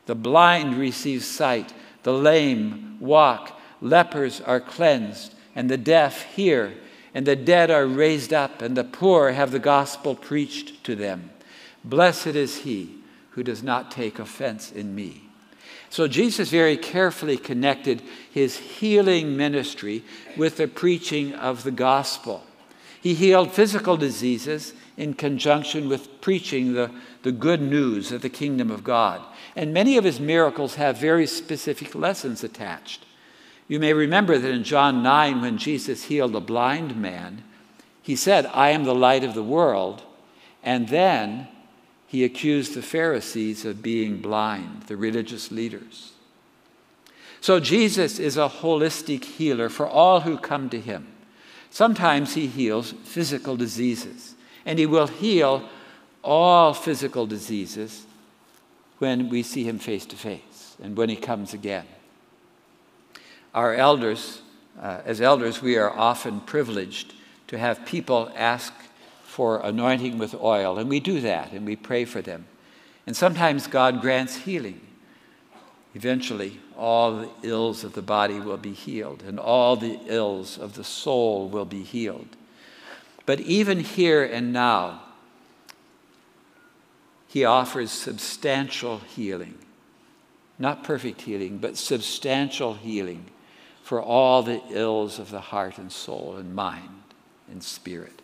The 0.06 0.16
blind 0.16 0.76
receive 0.76 1.22
sight, 1.22 1.72
the 2.02 2.12
lame 2.12 2.96
walk, 2.98 3.56
lepers 3.80 4.40
are 4.40 4.58
cleansed, 4.58 5.36
and 5.54 5.70
the 5.70 5.76
deaf 5.76 6.24
hear, 6.34 6.74
and 7.14 7.28
the 7.28 7.36
dead 7.36 7.70
are 7.70 7.86
raised 7.86 8.32
up, 8.32 8.60
and 8.60 8.76
the 8.76 8.82
poor 8.82 9.30
have 9.30 9.52
the 9.52 9.60
gospel 9.60 10.16
preached 10.16 10.82
to 10.82 10.96
them. 10.96 11.30
Blessed 11.84 12.34
is 12.34 12.62
he 12.62 12.96
who 13.30 13.44
does 13.44 13.62
not 13.62 13.92
take 13.92 14.18
offense 14.18 14.72
in 14.72 14.96
me. 14.96 15.27
So 15.90 16.06
Jesus 16.06 16.50
very 16.50 16.76
carefully 16.76 17.36
connected 17.36 18.02
his 18.30 18.56
healing 18.56 19.36
ministry 19.36 20.04
with 20.36 20.56
the 20.56 20.68
preaching 20.68 21.34
of 21.34 21.62
the 21.62 21.70
gospel. 21.70 22.44
He 23.00 23.14
healed 23.14 23.52
physical 23.52 23.96
diseases 23.96 24.74
in 24.96 25.14
conjunction 25.14 25.88
with 25.88 26.20
preaching 26.20 26.74
the, 26.74 26.90
the 27.22 27.32
good 27.32 27.62
news 27.62 28.12
of 28.12 28.22
the 28.22 28.28
kingdom 28.28 28.70
of 28.70 28.84
God. 28.84 29.22
And 29.54 29.72
many 29.72 29.96
of 29.96 30.04
his 30.04 30.20
miracles 30.20 30.74
have 30.74 30.98
very 30.98 31.26
specific 31.26 31.94
lessons 31.94 32.42
attached. 32.42 33.04
You 33.68 33.78
may 33.78 33.92
remember 33.92 34.38
that 34.38 34.50
in 34.50 34.64
John 34.64 35.02
9, 35.02 35.40
when 35.40 35.58
Jesus 35.58 36.04
healed 36.04 36.34
a 36.34 36.40
blind 36.40 36.96
man, 36.96 37.44
he 38.02 38.16
said, 38.16 38.46
I 38.46 38.70
am 38.70 38.84
the 38.84 38.94
light 38.94 39.22
of 39.22 39.34
the 39.34 39.42
world. 39.42 40.02
And 40.62 40.88
then 40.88 41.48
he 42.08 42.24
accused 42.24 42.74
the 42.74 42.82
Pharisees 42.82 43.66
of 43.66 43.82
being 43.82 44.16
blind, 44.16 44.84
the 44.84 44.96
religious 44.96 45.52
leaders. 45.52 46.12
So 47.40 47.60
Jesus 47.60 48.18
is 48.18 48.38
a 48.38 48.48
holistic 48.48 49.24
healer 49.24 49.68
for 49.68 49.86
all 49.86 50.20
who 50.20 50.38
come 50.38 50.70
to 50.70 50.80
him. 50.80 51.06
Sometimes 51.70 52.34
he 52.34 52.46
heals 52.46 52.92
physical 53.04 53.56
diseases, 53.56 54.34
and 54.64 54.78
he 54.78 54.86
will 54.86 55.06
heal 55.06 55.68
all 56.24 56.72
physical 56.72 57.26
diseases 57.26 58.06
when 58.98 59.28
we 59.28 59.42
see 59.42 59.64
him 59.64 59.78
face 59.78 60.06
to 60.06 60.16
face 60.16 60.76
and 60.82 60.96
when 60.96 61.10
he 61.10 61.16
comes 61.16 61.52
again. 61.52 61.86
Our 63.54 63.74
elders, 63.74 64.40
uh, 64.80 65.02
as 65.04 65.20
elders, 65.20 65.60
we 65.60 65.76
are 65.76 65.90
often 65.90 66.40
privileged 66.40 67.12
to 67.48 67.58
have 67.58 67.84
people 67.84 68.32
ask 68.34 68.72
for 69.38 69.60
anointing 69.60 70.18
with 70.18 70.34
oil. 70.34 70.78
And 70.78 70.90
we 70.90 70.98
do 70.98 71.20
that 71.20 71.52
and 71.52 71.64
we 71.64 71.76
pray 71.76 72.04
for 72.04 72.20
them. 72.20 72.44
And 73.06 73.16
sometimes 73.16 73.68
God 73.68 74.00
grants 74.00 74.34
healing. 74.34 74.80
Eventually, 75.94 76.58
all 76.76 77.18
the 77.18 77.30
ills 77.44 77.84
of 77.84 77.92
the 77.92 78.02
body 78.02 78.40
will 78.40 78.56
be 78.56 78.72
healed, 78.72 79.22
and 79.22 79.38
all 79.38 79.76
the 79.76 80.00
ills 80.06 80.58
of 80.58 80.74
the 80.74 80.82
soul 80.82 81.48
will 81.48 81.64
be 81.64 81.84
healed. 81.84 82.26
But 83.26 83.38
even 83.38 83.78
here 83.78 84.24
and 84.24 84.52
now, 84.52 85.02
he 87.28 87.44
offers 87.44 87.92
substantial 87.92 88.98
healing. 88.98 89.56
Not 90.58 90.82
perfect 90.82 91.22
healing, 91.22 91.58
but 91.58 91.76
substantial 91.76 92.74
healing 92.74 93.26
for 93.84 94.02
all 94.02 94.42
the 94.42 94.60
ills 94.70 95.20
of 95.20 95.30
the 95.30 95.40
heart 95.40 95.78
and 95.78 95.92
soul 95.92 96.34
and 96.36 96.56
mind 96.56 97.04
and 97.48 97.62
spirit. 97.62 98.20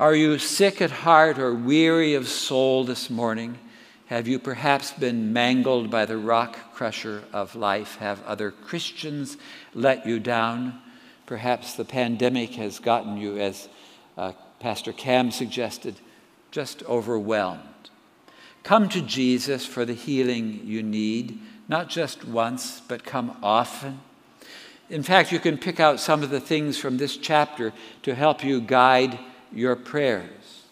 Are 0.00 0.14
you 0.14 0.38
sick 0.38 0.80
at 0.80 0.92
heart 0.92 1.40
or 1.40 1.52
weary 1.52 2.14
of 2.14 2.28
soul 2.28 2.84
this 2.84 3.10
morning? 3.10 3.58
Have 4.06 4.28
you 4.28 4.38
perhaps 4.38 4.92
been 4.92 5.32
mangled 5.32 5.90
by 5.90 6.04
the 6.04 6.16
rock 6.16 6.72
crusher 6.72 7.24
of 7.32 7.56
life? 7.56 7.96
Have 7.96 8.24
other 8.24 8.52
Christians 8.52 9.36
let 9.74 10.06
you 10.06 10.20
down? 10.20 10.80
Perhaps 11.26 11.74
the 11.74 11.84
pandemic 11.84 12.54
has 12.54 12.78
gotten 12.78 13.16
you, 13.16 13.38
as 13.38 13.68
uh, 14.16 14.34
Pastor 14.60 14.92
Cam 14.92 15.32
suggested, 15.32 15.96
just 16.52 16.84
overwhelmed. 16.84 17.90
Come 18.62 18.88
to 18.90 19.02
Jesus 19.02 19.66
for 19.66 19.84
the 19.84 19.94
healing 19.94 20.60
you 20.62 20.80
need, 20.80 21.40
not 21.66 21.88
just 21.88 22.24
once, 22.24 22.82
but 22.86 23.02
come 23.02 23.36
often. 23.42 23.98
In 24.88 25.02
fact, 25.02 25.32
you 25.32 25.40
can 25.40 25.58
pick 25.58 25.80
out 25.80 25.98
some 25.98 26.22
of 26.22 26.30
the 26.30 26.40
things 26.40 26.78
from 26.78 26.98
this 26.98 27.16
chapter 27.16 27.72
to 28.04 28.14
help 28.14 28.44
you 28.44 28.60
guide 28.60 29.18
your 29.52 29.76
prayers. 29.76 30.64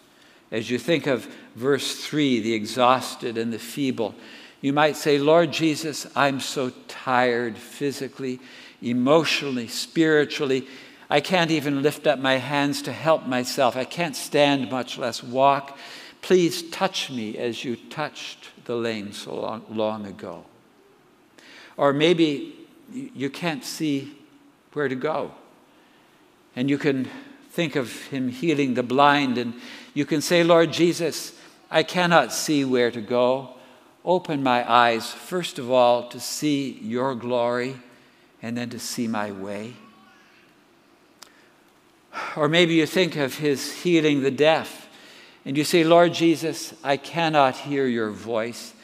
As 0.51 0.69
you 0.69 0.79
think 0.79 1.07
of 1.07 1.25
verse 1.55 1.95
3, 1.95 2.39
the 2.39 2.53
exhausted 2.53 3.37
and 3.37 3.51
the 3.51 3.59
feeble, 3.59 4.15
you 4.61 4.73
might 4.73 4.95
say, 4.95 5.17
Lord 5.19 5.51
Jesus, 5.51 6.07
I'm 6.15 6.39
so 6.39 6.71
tired 6.87 7.57
physically, 7.57 8.39
emotionally, 8.81 9.67
spiritually. 9.67 10.67
I 11.09 11.21
can't 11.21 11.51
even 11.51 11.81
lift 11.81 12.07
up 12.07 12.19
my 12.19 12.37
hands 12.37 12.81
to 12.83 12.91
help 12.91 13.25
myself. 13.25 13.75
I 13.75 13.85
can't 13.85 14.15
stand, 14.15 14.71
much 14.71 14.97
less 14.97 15.21
walk. 15.21 15.77
Please 16.21 16.69
touch 16.69 17.09
me 17.09 17.37
as 17.37 17.63
you 17.63 17.75
touched 17.75 18.49
the 18.65 18.75
lame 18.75 19.13
so 19.13 19.35
long, 19.35 19.63
long 19.69 20.05
ago. 20.05 20.45
Or 21.77 21.93
maybe 21.93 22.55
you 22.91 23.29
can't 23.29 23.63
see 23.63 24.17
where 24.73 24.87
to 24.87 24.95
go. 24.95 25.31
And 26.55 26.69
you 26.69 26.77
can 26.77 27.07
think 27.57 27.75
of 27.75 27.91
him 28.09 28.29
healing 28.29 28.75
the 28.75 28.83
blind, 28.83 29.39
and 29.39 29.51
you 29.95 30.05
can 30.05 30.21
say, 30.21 30.43
Lord 30.43 30.71
Jesus, 30.71 31.33
I 31.71 31.81
cannot 31.81 32.31
see 32.31 32.63
where 32.63 32.91
to 32.91 33.01
go. 33.01 33.55
Open 34.05 34.43
my 34.43 34.71
eyes, 34.71 35.11
first 35.11 35.57
of 35.57 35.71
all, 35.71 36.07
to 36.09 36.19
see 36.19 36.77
your 36.83 37.15
glory, 37.15 37.75
and 38.43 38.55
then 38.55 38.69
to 38.69 38.77
see 38.77 39.07
my 39.07 39.31
way. 39.31 39.73
Or 42.35 42.47
maybe 42.47 42.75
you 42.75 42.85
think 42.85 43.15
of 43.15 43.39
his 43.39 43.81
healing 43.81 44.21
the 44.21 44.29
deaf, 44.29 44.87
and 45.43 45.57
you 45.57 45.63
say, 45.63 45.83
Lord 45.83 46.13
Jesus, 46.13 46.75
I 46.83 46.95
cannot 46.95 47.57
hear 47.57 47.87
your 47.87 48.11
voice. 48.11 48.75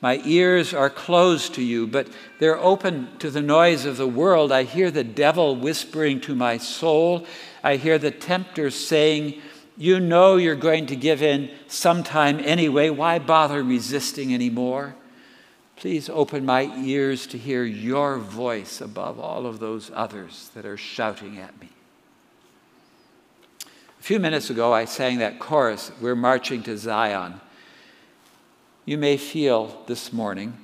My 0.00 0.22
ears 0.24 0.72
are 0.72 0.88
closed 0.88 1.52
to 1.56 1.62
you, 1.62 1.86
but 1.86 2.08
they're 2.38 2.58
open 2.58 3.08
to 3.18 3.30
the 3.30 3.42
noise 3.42 3.84
of 3.84 3.98
the 3.98 4.08
world. 4.08 4.50
I 4.50 4.62
hear 4.62 4.90
the 4.90 5.04
devil 5.04 5.54
whispering 5.54 6.18
to 6.22 6.34
my 6.34 6.56
soul. 6.56 7.26
I 7.62 7.76
hear 7.76 7.98
the 7.98 8.10
tempter 8.10 8.70
saying, 8.70 9.40
You 9.76 10.00
know 10.00 10.36
you're 10.36 10.54
going 10.54 10.86
to 10.86 10.96
give 10.96 11.22
in 11.22 11.50
sometime 11.68 12.40
anyway. 12.40 12.90
Why 12.90 13.18
bother 13.18 13.62
resisting 13.62 14.34
anymore? 14.34 14.94
Please 15.76 16.08
open 16.08 16.44
my 16.44 16.72
ears 16.84 17.26
to 17.28 17.38
hear 17.38 17.64
your 17.64 18.18
voice 18.18 18.80
above 18.80 19.18
all 19.18 19.46
of 19.46 19.58
those 19.58 19.90
others 19.94 20.50
that 20.54 20.64
are 20.64 20.76
shouting 20.76 21.38
at 21.38 21.58
me. 21.60 21.68
A 23.98 24.02
few 24.02 24.18
minutes 24.18 24.50
ago, 24.50 24.72
I 24.72 24.84
sang 24.84 25.18
that 25.18 25.38
chorus, 25.38 25.92
We're 26.00 26.16
Marching 26.16 26.62
to 26.64 26.76
Zion. 26.76 27.40
You 28.84 28.98
may 28.98 29.16
feel 29.16 29.82
this 29.86 30.12
morning 30.12 30.58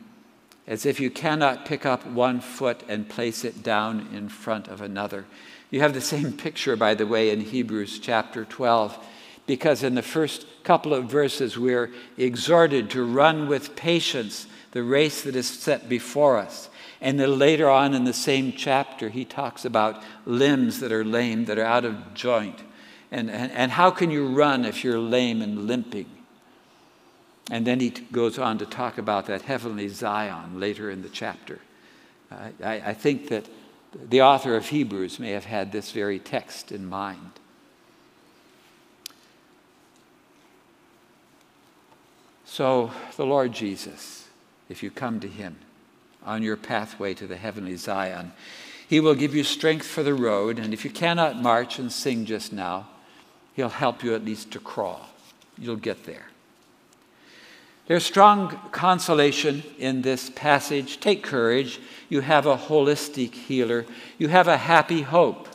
as 0.67 0.85
if 0.85 1.01
you 1.01 1.11
cannot 1.11 1.65
pick 1.65 1.87
up 1.87 2.05
one 2.07 2.41
foot 2.41 2.83
and 2.89 3.09
place 3.09 3.45
it 3.45 3.63
down 3.63 4.09
in 4.13 4.29
front 4.29 4.69
of 4.69 4.81
another. 4.81 5.25
You 5.71 5.81
have 5.81 5.95
the 5.95 6.01
same 6.01 6.33
picture, 6.33 6.77
by 6.77 6.95
the 6.95 7.07
way, 7.07 7.31
in 7.31 7.41
Hebrews 7.41 7.99
chapter 7.99 8.45
12, 8.45 8.99
because 9.47 9.83
in 9.83 9.95
the 9.95 10.03
first 10.03 10.47
couple 10.65 10.95
of 10.95 11.05
verses 11.07 11.59
we're 11.59 11.91
exhorted 12.17 12.91
to 12.91 13.05
run 13.05 13.49
with 13.49 13.77
patience 13.77 14.47
the 14.73 14.83
race 14.83 15.23
that 15.23 15.37
is 15.37 15.49
set 15.49 15.89
before 15.89 16.37
us. 16.37 16.69
And 17.01 17.19
then 17.19 17.39
later 17.39 17.71
on 17.71 17.95
in 17.95 18.05
the 18.05 18.13
same 18.13 18.53
chapter, 18.53 19.09
he 19.09 19.25
talks 19.25 19.65
about 19.65 20.03
limbs 20.27 20.81
that 20.81 20.93
are 20.93 21.05
lame, 21.05 21.45
that 21.47 21.59
are 21.59 21.65
out 21.65 21.85
of 21.85 22.15
joint. 22.15 22.61
And, 23.11 23.31
and, 23.31 23.53
and 23.53 23.73
how 23.73 23.91
can 23.91 24.11
you 24.11 24.27
run 24.27 24.65
if 24.65 24.85
you're 24.85 24.99
lame 24.99 25.41
and 25.41 25.67
limping? 25.67 26.07
And 27.51 27.67
then 27.67 27.81
he 27.81 27.91
goes 27.91 28.39
on 28.39 28.59
to 28.59 28.67
talk 28.67 28.99
about 28.99 29.27
that 29.27 29.43
heavenly 29.43 29.89
Zion 29.89 30.61
later 30.61 30.91
in 30.91 31.03
the 31.03 31.09
chapter. 31.09 31.61
Uh, 32.31 32.49
I, 32.63 32.73
I 32.87 32.95
think 32.95 33.29
that 33.29 33.49
the 33.93 34.23
author 34.23 34.57
of 34.57 34.69
Hebrews 34.69 35.19
may 35.19 35.31
have 35.31 35.47
had 35.47 35.73
this 35.73 35.93
very 35.93 36.19
text 36.19 36.73
in 36.73 36.87
mind. 36.87 37.33
So, 42.45 42.91
the 43.17 43.27
Lord 43.27 43.53
Jesus, 43.53 44.27
if 44.69 44.83
you 44.83 44.91
come 44.91 45.21
to 45.21 45.29
him 45.29 45.57
on 46.25 46.43
your 46.43 46.57
pathway 46.57 47.15
to 47.15 47.27
the 47.27 47.37
heavenly 47.37 47.77
Zion, 47.77 48.33
he 48.89 49.01
will 49.01 49.15
give 49.15 49.35
you 49.35 49.45
strength 49.45 49.87
for 49.87 50.03
the 50.03 50.15
road, 50.15 50.59
and 50.59 50.73
if 50.73 50.85
you 50.85 50.91
cannot 50.91 51.41
march 51.41 51.79
and 51.79 51.93
sing 51.93 52.25
just 52.25 52.53
now, 52.53 52.89
he'll 53.55 53.69
help 53.69 54.03
you 54.03 54.15
at 54.15 54.25
least 54.25 54.51
to 54.53 54.59
crawl. 54.59 55.09
You'll 55.59 55.77
get 55.77 56.05
there. 56.05 56.27
There's 57.89 58.05
strong 58.05 58.51
consolation 58.71 59.63
in 59.79 60.03
this 60.03 60.29
passage. 60.29 61.01
Take 61.01 61.23
courage. 61.23 61.81
You 62.11 62.21
have 62.21 62.45
a 62.45 62.57
holistic 62.57 63.33
healer, 63.33 63.87
you 64.19 64.29
have 64.29 64.47
a 64.47 64.59
happy 64.59 65.03
hope. 65.03 65.49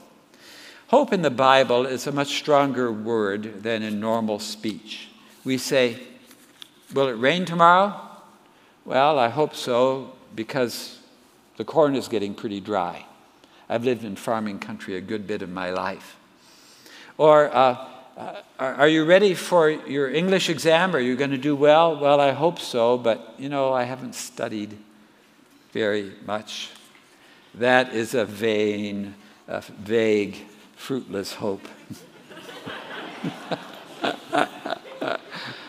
Hope 0.87 1.13
in 1.13 1.21
the 1.21 1.31
Bible 1.31 1.85
is 1.85 2.05
a 2.05 2.11
much 2.11 2.35
stronger 2.37 2.91
word 2.91 3.63
than 3.63 3.81
in 3.81 3.99
normal 3.99 4.39
speech. 4.39 5.09
We 5.43 5.57
say, 5.57 5.99
Will 6.93 7.07
it 7.07 7.13
rain 7.13 7.45
tomorrow? 7.45 7.99
Well, 8.85 9.17
I 9.17 9.29
hope 9.29 9.55
so 9.55 10.13
because 10.35 10.99
the 11.57 11.65
corn 11.65 11.95
is 11.95 12.07
getting 12.07 12.35
pretty 12.35 12.59
dry. 12.59 13.05
I've 13.69 13.83
lived 13.83 14.03
in 14.03 14.15
farming 14.15 14.59
country 14.59 14.95
a 14.95 15.01
good 15.01 15.25
bit 15.25 15.41
of 15.41 15.49
my 15.49 15.71
life. 15.71 16.17
Or, 17.17 17.55
uh, 17.55 17.87
Uh, 18.15 18.41
are 18.59 18.87
you 18.87 19.03
ready 19.05 19.33
for 19.33 19.71
your 19.71 20.07
English 20.07 20.47
exam? 20.47 20.95
Are 20.95 20.99
you 20.99 21.15
going 21.15 21.31
to 21.31 21.37
do 21.37 21.55
well? 21.55 21.99
Well, 21.99 22.21
I 22.21 22.29
hope 22.31 22.59
so, 22.59 22.95
but 22.95 23.33
you 23.39 23.49
know, 23.49 23.73
I 23.73 23.85
haven't 23.85 24.13
studied 24.13 24.77
very 25.71 26.13
much. 26.23 26.69
That 27.55 27.91
is 27.95 28.13
a 28.13 28.23
vain, 28.23 29.15
a 29.47 29.61
vague, 29.61 30.37
fruitless 30.75 31.33
hope. 31.33 31.67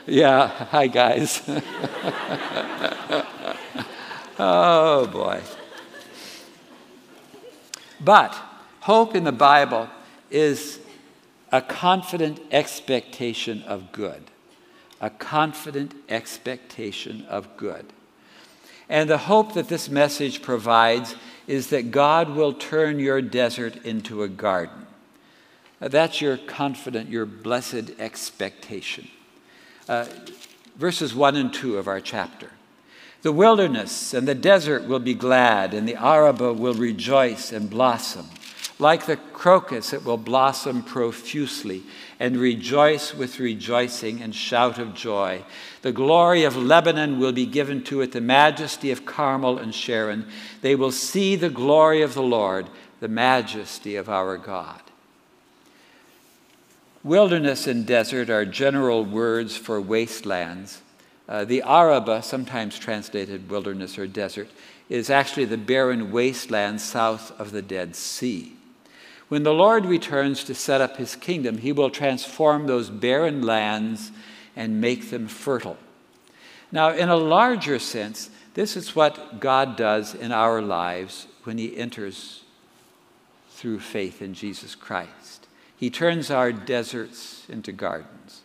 yeah, 0.06 0.48
hi 0.48 0.86
guys. 0.86 1.40
oh 4.38 5.06
boy. 5.06 5.40
But 8.00 8.34
hope 8.80 9.14
in 9.14 9.24
the 9.24 9.32
Bible 9.32 9.88
is 10.30 10.84
a 11.54 11.62
confident 11.62 12.40
expectation 12.50 13.62
of 13.62 13.92
good. 13.92 14.25
A 15.00 15.08
confident 15.08 15.94
expectation 16.08 17.25
of 17.28 17.56
good. 17.56 17.87
And 18.88 19.08
the 19.08 19.18
hope 19.18 19.54
that 19.54 19.68
this 19.68 19.88
message 19.88 20.42
provides 20.42 21.14
is 21.46 21.68
that 21.68 21.92
God 21.92 22.31
will 22.31 22.55
turn 22.55 22.98
your 22.98 23.22
desert 23.22 23.76
into 23.85 24.24
a 24.24 24.29
garden. 24.29 24.87
That's 25.79 26.20
your 26.20 26.38
confident, 26.38 27.09
your 27.09 27.24
blessed 27.24 27.92
expectation. 28.00 29.07
Uh, 29.88 30.07
verses 30.74 31.14
1 31.14 31.37
and 31.37 31.55
2 31.55 31.79
of 31.79 31.87
our 31.87 32.00
chapter. 32.00 32.50
The 33.22 33.31
wilderness 33.31 34.12
and 34.12 34.26
the 34.26 34.35
desert 34.35 34.88
will 34.88 34.98
be 34.98 35.14
glad, 35.14 35.72
and 35.72 35.88
the 35.88 35.94
Arabah 35.94 36.55
will 36.55 36.74
rejoice 36.74 37.52
and 37.52 37.70
blossom. 37.70 38.26
Like 38.78 39.06
the 39.06 39.16
crocus, 39.16 39.92
it 39.92 40.04
will 40.04 40.16
blossom 40.16 40.82
profusely 40.82 41.84
and 42.18 42.37
rejoice 42.37 43.14
with 43.14 43.38
rejoicing 43.38 44.20
and 44.20 44.34
shout 44.34 44.78
of 44.78 44.94
joy. 44.94 45.44
The 45.82 45.92
glory 45.92 46.42
of 46.42 46.56
Lebanon 46.56 47.20
will 47.20 47.32
be 47.32 47.46
given 47.46 47.84
to 47.84 48.00
it, 48.00 48.10
the 48.10 48.20
majesty 48.20 48.90
of 48.90 49.06
Carmel 49.06 49.58
and 49.58 49.72
Sharon. 49.72 50.26
They 50.60 50.74
will 50.74 50.90
see 50.90 51.37
the 51.37 51.50
glory 51.50 52.02
of 52.02 52.14
the 52.14 52.22
Lord, 52.22 52.66
the 52.98 53.08
majesty 53.08 53.94
of 53.94 54.08
our 54.08 54.37
God. 54.38 54.80
Wilderness 57.04 57.68
and 57.68 57.87
desert 57.87 58.28
are 58.28 58.44
general 58.44 59.04
words 59.04 59.56
for 59.56 59.80
wastelands. 59.80 60.80
Uh, 61.28 61.44
the 61.44 61.62
Arabah, 61.62 62.22
sometimes 62.22 62.78
translated 62.78 63.48
wilderness 63.48 63.98
or 63.98 64.06
desert, 64.06 64.48
is 64.88 65.10
actually 65.10 65.44
the 65.44 65.58
barren 65.58 66.10
wasteland 66.10 66.80
south 66.80 67.38
of 67.38 67.52
the 67.52 67.62
Dead 67.62 67.94
Sea. 67.94 68.56
When 69.28 69.42
the 69.42 69.54
Lord 69.54 69.87
returns 69.87 70.44
to 70.44 70.54
set 70.54 70.80
up 70.80 70.96
his 70.96 71.16
kingdom, 71.16 71.58
he 71.58 71.72
will 71.72 71.90
transform 71.90 72.66
those 72.66 72.90
barren 72.90 73.42
lands 73.42 74.12
and 74.54 74.80
make 74.80 75.10
them 75.10 75.28
fertile. 75.28 75.78
Now, 76.70 76.90
in 76.90 77.08
a 77.08 77.16
larger 77.16 77.78
sense, 77.78 78.30
this 78.54 78.76
is 78.76 78.94
what 78.94 79.40
God 79.40 79.76
does 79.76 80.14
in 80.14 80.32
our 80.32 80.60
lives 80.60 81.26
when 81.44 81.58
he 81.58 81.76
enters 81.76 82.44
through 83.50 83.80
faith 83.80 84.20
in 84.20 84.34
Jesus 84.34 84.74
Christ. 84.74 85.46
He 85.76 85.90
turns 85.90 86.30
our 86.30 86.52
deserts 86.52 87.44
into 87.48 87.72
gardens. 87.72 88.42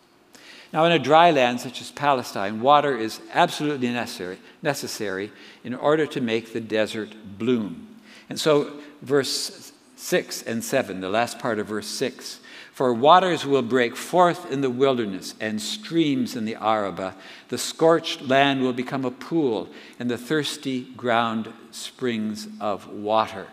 Now, 0.72 0.86
in 0.86 0.92
a 0.92 1.00
dry 1.00 1.32
land 1.32 1.60
such 1.60 1.82
as 1.82 1.92
Palestine, 1.92 2.62
water 2.62 2.96
is 2.96 3.20
absolutely 3.34 3.90
necessary, 3.90 4.38
necessary 4.62 5.32
in 5.64 5.74
order 5.74 6.06
to 6.08 6.22
make 6.22 6.54
the 6.54 6.62
desert 6.62 7.10
bloom. 7.38 7.88
And 8.30 8.40
so, 8.40 8.74
verse 9.02 9.69
6 10.00 10.44
and 10.44 10.64
7, 10.64 11.02
the 11.02 11.10
last 11.10 11.40
part 11.40 11.60
of 11.60 11.68
verse 11.68 11.88
6. 11.88 12.40
For 12.72 12.94
waters 12.94 13.46
will 13.46 13.62
break 13.62 13.98
forth 13.98 14.50
in 14.50 14.62
the 14.62 14.70
wilderness 14.70 15.36
and 15.42 15.62
streams 15.62 16.38
in 16.38 16.46
the 16.46 16.56
Arabah. 16.56 17.16
The 17.50 17.58
scorched 17.58 18.22
land 18.22 18.62
will 18.62 18.72
become 18.72 19.04
a 19.04 19.12
pool, 19.12 19.68
and 20.00 20.10
the 20.10 20.18
thirsty 20.18 20.84
ground 20.96 21.52
springs 21.72 22.48
of 22.62 22.88
water. 22.88 23.48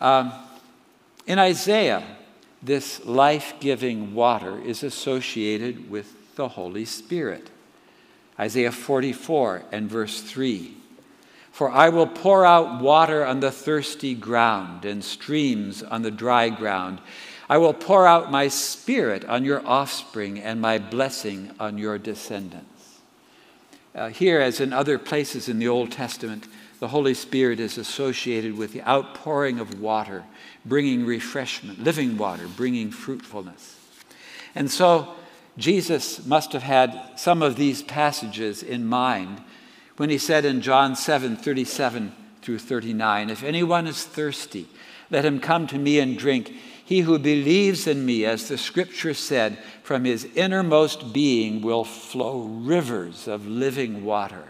Um, 0.00 0.32
in 1.26 1.38
Isaiah, 1.38 2.02
this 2.62 3.04
life 3.04 3.52
giving 3.60 4.14
water 4.14 4.58
is 4.58 4.82
associated 4.82 5.90
with 5.90 6.34
the 6.36 6.48
Holy 6.48 6.86
Spirit. 6.86 7.50
Isaiah 8.40 8.72
44 8.72 9.64
and 9.70 9.90
verse 9.90 10.22
3. 10.22 10.74
For 11.56 11.70
I 11.70 11.88
will 11.88 12.06
pour 12.06 12.44
out 12.44 12.82
water 12.82 13.24
on 13.24 13.40
the 13.40 13.50
thirsty 13.50 14.14
ground 14.14 14.84
and 14.84 15.02
streams 15.02 15.82
on 15.82 16.02
the 16.02 16.10
dry 16.10 16.50
ground. 16.50 17.00
I 17.48 17.56
will 17.56 17.72
pour 17.72 18.06
out 18.06 18.30
my 18.30 18.48
spirit 18.48 19.24
on 19.24 19.42
your 19.42 19.66
offspring 19.66 20.38
and 20.38 20.60
my 20.60 20.76
blessing 20.76 21.52
on 21.58 21.78
your 21.78 21.96
descendants. 21.96 23.00
Uh, 23.94 24.08
here, 24.10 24.38
as 24.38 24.60
in 24.60 24.74
other 24.74 24.98
places 24.98 25.48
in 25.48 25.58
the 25.58 25.68
Old 25.68 25.90
Testament, 25.90 26.46
the 26.78 26.88
Holy 26.88 27.14
Spirit 27.14 27.58
is 27.58 27.78
associated 27.78 28.58
with 28.58 28.74
the 28.74 28.86
outpouring 28.86 29.58
of 29.58 29.80
water, 29.80 30.24
bringing 30.66 31.06
refreshment, 31.06 31.82
living 31.82 32.18
water, 32.18 32.48
bringing 32.54 32.90
fruitfulness. 32.90 33.80
And 34.54 34.70
so, 34.70 35.14
Jesus 35.56 36.26
must 36.26 36.52
have 36.52 36.64
had 36.64 37.12
some 37.16 37.40
of 37.40 37.56
these 37.56 37.82
passages 37.82 38.62
in 38.62 38.84
mind 38.84 39.40
when 39.96 40.10
he 40.10 40.18
said 40.18 40.44
in 40.44 40.60
John 40.60 40.96
7 40.96 41.36
37 41.36 42.12
through 42.42 42.58
39, 42.58 43.30
If 43.30 43.42
anyone 43.42 43.86
is 43.86 44.04
thirsty, 44.04 44.68
let 45.10 45.24
him 45.24 45.40
come 45.40 45.66
to 45.68 45.78
me 45.78 45.98
and 45.98 46.18
drink. 46.18 46.52
He 46.84 47.00
who 47.00 47.18
believes 47.18 47.86
in 47.88 48.06
me, 48.06 48.24
as 48.24 48.48
the 48.48 48.56
scripture 48.56 49.14
said, 49.14 49.58
from 49.82 50.04
his 50.04 50.24
innermost 50.36 51.12
being 51.12 51.60
will 51.60 51.84
flow 51.84 52.42
rivers 52.42 53.26
of 53.26 53.46
living 53.46 54.04
water. 54.04 54.44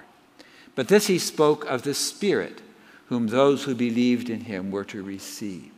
But 0.75 0.89
this 0.89 1.07
he 1.07 1.19
spoke 1.19 1.65
of 1.65 1.83
the 1.83 1.95
Spirit, 1.95 2.61
whom 3.07 3.29
those 3.29 3.65
who 3.65 3.75
believed 3.75 4.29
in 4.29 4.41
him 4.41 4.71
were 4.71 4.85
to 4.85 5.03
receive. 5.03 5.71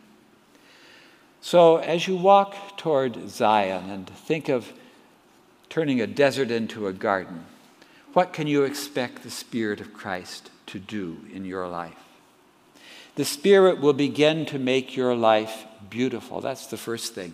So, 1.40 1.76
as 1.76 2.08
you 2.08 2.16
walk 2.16 2.76
toward 2.76 3.30
Zion 3.30 3.88
and 3.90 4.08
think 4.08 4.48
of 4.48 4.72
turning 5.68 6.00
a 6.00 6.06
desert 6.06 6.50
into 6.50 6.88
a 6.88 6.92
garden, 6.92 7.44
what 8.12 8.32
can 8.32 8.46
you 8.46 8.64
expect 8.64 9.22
the 9.22 9.30
Spirit 9.30 9.80
of 9.80 9.92
Christ 9.94 10.50
to 10.66 10.78
do 10.78 11.18
in 11.32 11.44
your 11.44 11.68
life? 11.68 11.94
The 13.14 13.24
Spirit 13.24 13.80
will 13.80 13.92
begin 13.92 14.46
to 14.46 14.58
make 14.58 14.96
your 14.96 15.14
life 15.14 15.64
beautiful. 15.90 16.40
That's 16.40 16.66
the 16.66 16.76
first 16.76 17.14
thing. 17.14 17.32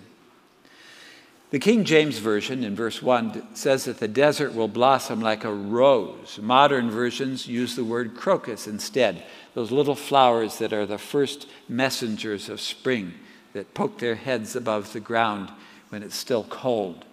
The 1.50 1.60
King 1.60 1.84
James 1.84 2.18
Version 2.18 2.64
in 2.64 2.74
verse 2.74 3.00
1 3.00 3.54
says 3.54 3.84
that 3.84 4.00
the 4.00 4.08
desert 4.08 4.54
will 4.54 4.66
blossom 4.66 5.20
like 5.20 5.44
a 5.44 5.54
rose. 5.54 6.38
Modern 6.42 6.90
versions 6.90 7.46
use 7.46 7.76
the 7.76 7.84
word 7.84 8.16
crocus 8.16 8.66
instead, 8.66 9.22
those 9.54 9.70
little 9.70 9.94
flowers 9.94 10.58
that 10.58 10.72
are 10.72 10.86
the 10.86 10.98
first 10.98 11.46
messengers 11.68 12.48
of 12.48 12.60
spring 12.60 13.14
that 13.52 13.72
poke 13.72 14.00
their 14.00 14.16
heads 14.16 14.56
above 14.56 14.92
the 14.92 15.00
ground 15.00 15.50
when 15.90 16.02
it's 16.02 16.16
still 16.16 16.42
cold. 16.44 17.04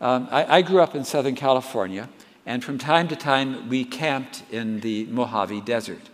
Um, 0.00 0.26
I, 0.32 0.56
I, 0.56 0.62
grew 0.62 0.80
up 0.80 0.96
in 0.96 1.04
Southern 1.04 1.36
California, 1.36 2.08
and 2.46 2.62
from 2.62 2.78
time 2.78 3.08
to 3.08 3.16
time 3.16 3.68
we 3.68 3.84
camped 3.84 4.42
in 4.50 4.80
the 4.80 5.06
Mojave 5.06 5.60
Desert. 5.62 6.10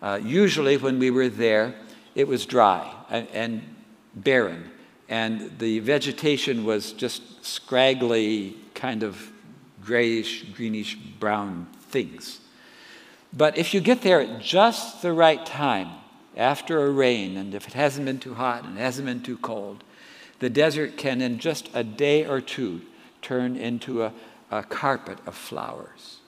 Uh, 0.00 0.20
usually, 0.22 0.76
when 0.76 0.98
we 0.98 1.10
were 1.10 1.28
there, 1.28 1.74
it 2.14 2.28
was 2.28 2.46
dry 2.46 2.92
and, 3.10 3.28
and 3.32 3.62
barren 4.14 4.70
and 5.08 5.58
the 5.58 5.78
vegetation 5.80 6.64
was 6.64 6.92
just 6.92 7.44
scraggly, 7.44 8.56
kind 8.74 9.02
of 9.02 9.32
grayish, 9.82 10.44
greenish 10.54 10.96
brown 10.96 11.66
things. 11.88 12.40
But 13.32 13.56
if 13.56 13.72
you 13.72 13.80
get 13.80 14.02
there 14.02 14.20
at 14.20 14.40
just 14.40 15.02
the 15.02 15.12
right 15.12 15.44
time, 15.44 15.88
after 16.36 16.86
a 16.86 16.90
rain, 16.90 17.36
and 17.36 17.54
if 17.54 17.66
it 17.66 17.74
hasn't 17.74 18.06
been 18.06 18.20
too 18.20 18.34
hot 18.34 18.64
and 18.64 18.78
it 18.78 18.80
hasn't 18.80 19.06
been 19.06 19.22
too 19.22 19.38
cold, 19.38 19.82
the 20.38 20.50
desert 20.50 20.96
can, 20.96 21.20
in 21.20 21.38
just 21.38 21.68
a 21.74 21.82
day 21.82 22.24
or 22.24 22.40
two, 22.40 22.82
turn 23.22 23.56
into 23.56 24.04
a, 24.04 24.12
a 24.50 24.62
carpet 24.62 25.18
of 25.26 25.34
flowers. 25.34 26.18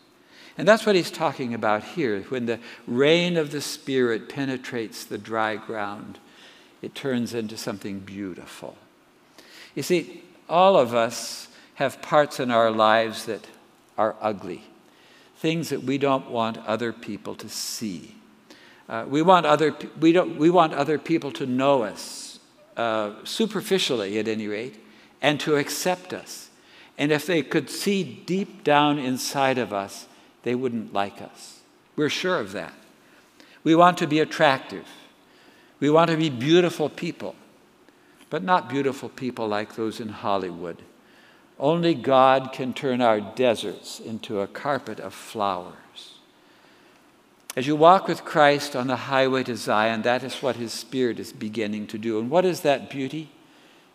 And 0.59 0.69
that's 0.69 0.85
what 0.85 0.95
he's 0.95 1.11
talking 1.11 1.55
about 1.55 1.83
here. 1.83 2.21
When 2.23 2.47
the 2.47 2.61
rain 2.87 3.37
of 3.37 3.51
the 3.51 3.63
Spirit 3.63 4.29
penetrates 4.29 5.05
the 5.05 5.17
dry 5.17 5.57
ground, 5.57 6.19
it 6.83 6.95
turns 6.95 7.33
into 7.33 7.57
something 7.57 8.01
beautiful. 8.01 8.77
You 9.75 9.83
see, 9.83 10.23
all 10.49 10.77
of 10.77 10.95
us 10.95 11.49
have 11.77 12.03
parts 12.03 12.41
in 12.41 12.51
our 12.51 12.71
lives 12.71 13.25
that 13.25 13.47
are 13.97 14.17
ugly, 14.21 14.65
things 15.37 15.71
that 15.71 15.83
we 15.83 15.97
don't 15.97 16.31
want 16.31 16.59
other 16.67 16.93
people 16.93 17.35
to 17.37 17.49
see. 17.49 18.17
Uh, 18.87 19.07
we, 19.09 19.23
want 19.23 19.47
other, 19.47 19.75
we, 19.99 20.13
don't, 20.13 20.37
we 20.37 20.51
want 20.51 20.75
other 20.75 20.99
people 20.99 21.31
to 21.33 21.47
know 21.47 21.85
us, 21.85 22.39
uh, 22.77 23.13
superficially 23.25 24.19
at 24.19 24.29
any 24.29 24.47
rate, 24.47 24.79
and 25.23 25.41
to 25.41 25.57
accept 25.57 26.13
us. 26.13 26.50
And 27.01 27.11
if 27.11 27.27
they 27.27 27.43
could 27.43 27.71
see 27.71 28.05
deep 28.05 28.63
down 28.63 28.99
inside 28.99 29.57
of 29.57 29.73
us, 29.73 30.07
they 30.43 30.55
wouldn't 30.55 30.93
like 30.93 31.23
us. 31.23 31.61
We're 31.97 32.11
sure 32.11 32.39
of 32.39 32.53
that. 32.53 32.75
We 33.65 33.75
want 33.75 33.97
to 33.99 34.07
be 34.07 34.21
attractive. 34.21 34.87
We 35.81 35.89
want 35.89 36.11
to 36.11 36.17
be 36.19 36.29
beautiful 36.29 36.91
people, 36.91 37.35
but 38.29 38.45
not 38.45 38.69
beautiful 38.69 39.09
people 39.09 39.49
like 39.49 39.77
those 39.77 39.99
in 39.99 40.11
Hollywood. 40.11 40.83
Only 41.59 41.95
God 41.95 42.53
can 42.53 42.75
turn 42.75 43.01
our 43.01 43.21
deserts 43.21 43.99
into 43.99 44.41
a 44.41 44.47
carpet 44.47 45.01
of 45.01 45.15
flowers. 45.15 46.19
As 47.57 47.67
you 47.67 47.77
walk 47.77 48.09
with 48.09 48.27
Christ 48.27 48.77
on 48.77 48.89
the 48.89 48.97
highway 48.97 49.43
to 49.45 49.57
Zion, 49.57 50.03
that 50.03 50.23
is 50.23 50.43
what 50.43 50.57
His 50.57 50.75
Spirit 50.75 51.19
is 51.19 51.33
beginning 51.33 51.87
to 51.89 51.99
do. 51.99 52.19
And 52.19 52.29
what 52.29 52.45
is 52.45 52.61
that 52.61 52.91
beauty? 52.91 53.31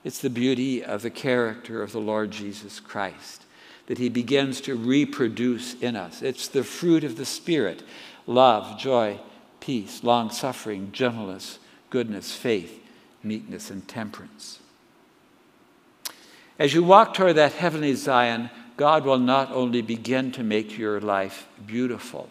It's 0.05 0.19
the 0.19 0.29
beauty 0.29 0.83
of 0.83 1.01
the 1.01 1.09
character 1.09 1.81
of 1.81 1.91
the 1.91 1.99
Lord 1.99 2.29
Jesus 2.29 2.79
Christ 2.79 3.43
that 3.87 3.97
He 3.97 4.07
begins 4.07 4.61
to 4.61 4.75
reproduce 4.75 5.73
in 5.81 5.95
us. 5.95 6.21
It's 6.21 6.47
the 6.47 6.63
fruit 6.63 7.03
of 7.03 7.17
the 7.17 7.25
Spirit 7.25 7.81
love, 8.27 8.79
joy, 8.79 9.19
peace, 9.59 10.03
long 10.03 10.29
suffering, 10.29 10.91
gentleness, 10.91 11.57
goodness, 11.89 12.35
faith, 12.35 12.81
meekness, 13.23 13.71
and 13.71 13.87
temperance. 13.87 14.59
As 16.59 16.75
you 16.75 16.83
walk 16.83 17.15
toward 17.15 17.35
that 17.35 17.53
heavenly 17.53 17.95
Zion, 17.95 18.51
God 18.77 19.05
will 19.05 19.19
not 19.19 19.51
only 19.51 19.81
begin 19.81 20.31
to 20.33 20.43
make 20.43 20.77
your 20.77 21.01
life 21.01 21.47
beautiful, 21.65 22.29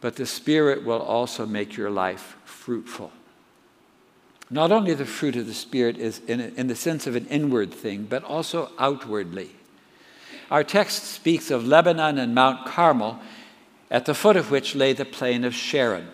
but 0.00 0.16
the 0.16 0.26
Spirit 0.26 0.84
will 0.84 1.02
also 1.02 1.44
make 1.44 1.76
your 1.76 1.90
life 1.90 2.36
fruitful. 2.44 3.12
Not 4.48 4.70
only 4.70 4.94
the 4.94 5.04
fruit 5.04 5.36
of 5.36 5.46
the 5.46 5.54
Spirit 5.54 5.96
is 5.98 6.20
in, 6.28 6.40
in 6.40 6.68
the 6.68 6.76
sense 6.76 7.06
of 7.06 7.16
an 7.16 7.26
inward 7.26 7.72
thing, 7.72 8.04
but 8.04 8.22
also 8.22 8.70
outwardly. 8.78 9.50
Our 10.50 10.62
text 10.62 11.04
speaks 11.04 11.50
of 11.50 11.66
Lebanon 11.66 12.18
and 12.18 12.34
Mount 12.34 12.66
Carmel, 12.66 13.18
at 13.90 14.04
the 14.04 14.14
foot 14.14 14.36
of 14.36 14.50
which 14.50 14.74
lay 14.74 14.92
the 14.92 15.04
plain 15.04 15.44
of 15.44 15.54
Sharon. 15.54 16.08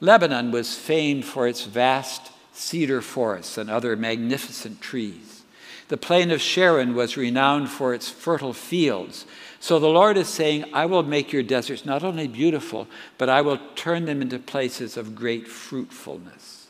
Lebanon 0.00 0.50
was 0.50 0.76
famed 0.76 1.24
for 1.24 1.46
its 1.46 1.64
vast 1.64 2.30
cedar 2.52 3.02
forests 3.02 3.58
and 3.58 3.68
other 3.68 3.96
magnificent 3.96 4.80
trees. 4.80 5.42
The 5.88 5.96
plain 5.98 6.30
of 6.30 6.40
Sharon 6.40 6.94
was 6.94 7.16
renowned 7.16 7.68
for 7.68 7.92
its 7.92 8.08
fertile 8.08 8.54
fields. 8.54 9.26
So 9.60 9.78
the 9.78 9.88
Lord 9.88 10.16
is 10.16 10.28
saying, 10.28 10.64
I 10.72 10.86
will 10.86 11.02
make 11.02 11.32
your 11.32 11.42
deserts 11.42 11.84
not 11.84 12.02
only 12.02 12.26
beautiful, 12.26 12.86
but 13.18 13.28
I 13.28 13.42
will 13.42 13.58
turn 13.74 14.06
them 14.06 14.22
into 14.22 14.38
places 14.38 14.96
of 14.96 15.14
great 15.14 15.46
fruitfulness. 15.46 16.63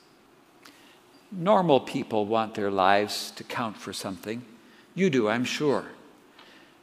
Normal 1.37 1.81
people 1.81 2.27
want 2.27 2.55
their 2.55 2.71
lives 2.71 3.33
to 3.37 3.45
count 3.45 3.77
for 3.77 3.93
something. 3.93 4.45
You 4.95 5.11
do, 5.11 5.29
I'm 5.29 5.45
sure. 5.45 5.85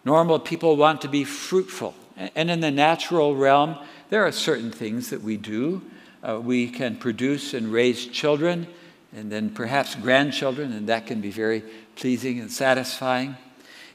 Normal 0.04 0.40
people 0.40 0.76
want 0.76 1.02
to 1.02 1.08
be 1.08 1.24
fruitful. 1.24 1.94
And 2.18 2.52
in 2.52 2.60
the 2.60 2.72
natural 2.72 3.36
realm, 3.36 3.78
there 4.10 4.26
are 4.26 4.32
certain 4.32 4.72
things 4.72 5.10
that 5.10 5.22
we 5.22 5.38
do 5.38 5.82
uh, 6.28 6.40
we 6.40 6.70
can 6.70 6.96
produce 6.96 7.54
and 7.54 7.72
raise 7.72 8.06
children 8.08 8.68
and 9.14 9.32
then 9.32 9.50
perhaps 9.50 9.96
grandchildren, 9.96 10.72
and 10.72 10.88
that 10.88 11.06
can 11.06 11.20
be 11.20 11.32
very 11.32 11.64
pleasing 11.96 12.40
and 12.40 12.50
satisfying. 12.50 13.36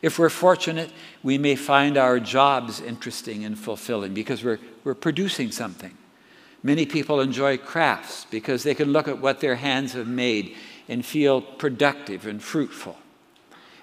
If 0.03 0.19
we're 0.19 0.29
fortunate, 0.29 0.91
we 1.23 1.39
may 1.39 1.57
find 1.57 1.97
our 1.97 2.21
jobs 2.21 2.81
interesting 2.81 3.45
and 3.45 3.59
fulfilling 3.59 4.13
because 4.13 4.45
we're, 4.45 4.59
we're 4.85 4.95
producing 4.95 5.53
something. 5.53 5.97
Many 6.67 6.85
people 6.85 7.21
enjoy 7.21 7.59
crafts 7.59 8.27
because 8.29 8.65
they 8.65 8.75
can 8.75 8.93
look 8.93 9.07
at 9.07 9.21
what 9.21 9.39
their 9.39 9.55
hands 9.55 9.93
have 9.93 10.09
made 10.09 10.57
and 10.89 11.07
feel 11.07 11.41
productive 11.41 12.27
and 12.27 12.43
fruitful. 12.43 12.97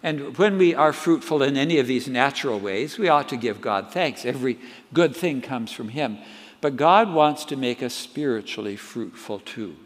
And 0.03 0.37
when 0.37 0.57
we 0.57 0.75
are 0.75 0.91
fruitful 0.91 1.41
in 1.43 1.55
any 1.55 1.79
of 1.79 1.87
these 1.87 2.09
natural 2.09 2.59
ways, 2.59 2.97
we 2.97 3.07
ought 3.07 3.29
to 3.29 3.37
give 3.37 3.61
God 3.61 3.93
thanks. 3.93 4.25
Every 4.25 4.59
good 4.91 5.15
thing 5.15 5.39
comes 5.39 5.71
from 5.71 5.87
Him. 5.87 6.17
But 6.59 6.75
God 6.75 7.13
wants 7.13 7.45
to 7.45 7.55
make 7.55 7.81
us 7.81 7.93
spiritually 7.93 8.75
fruitful 8.75 9.39
too. 9.39 9.77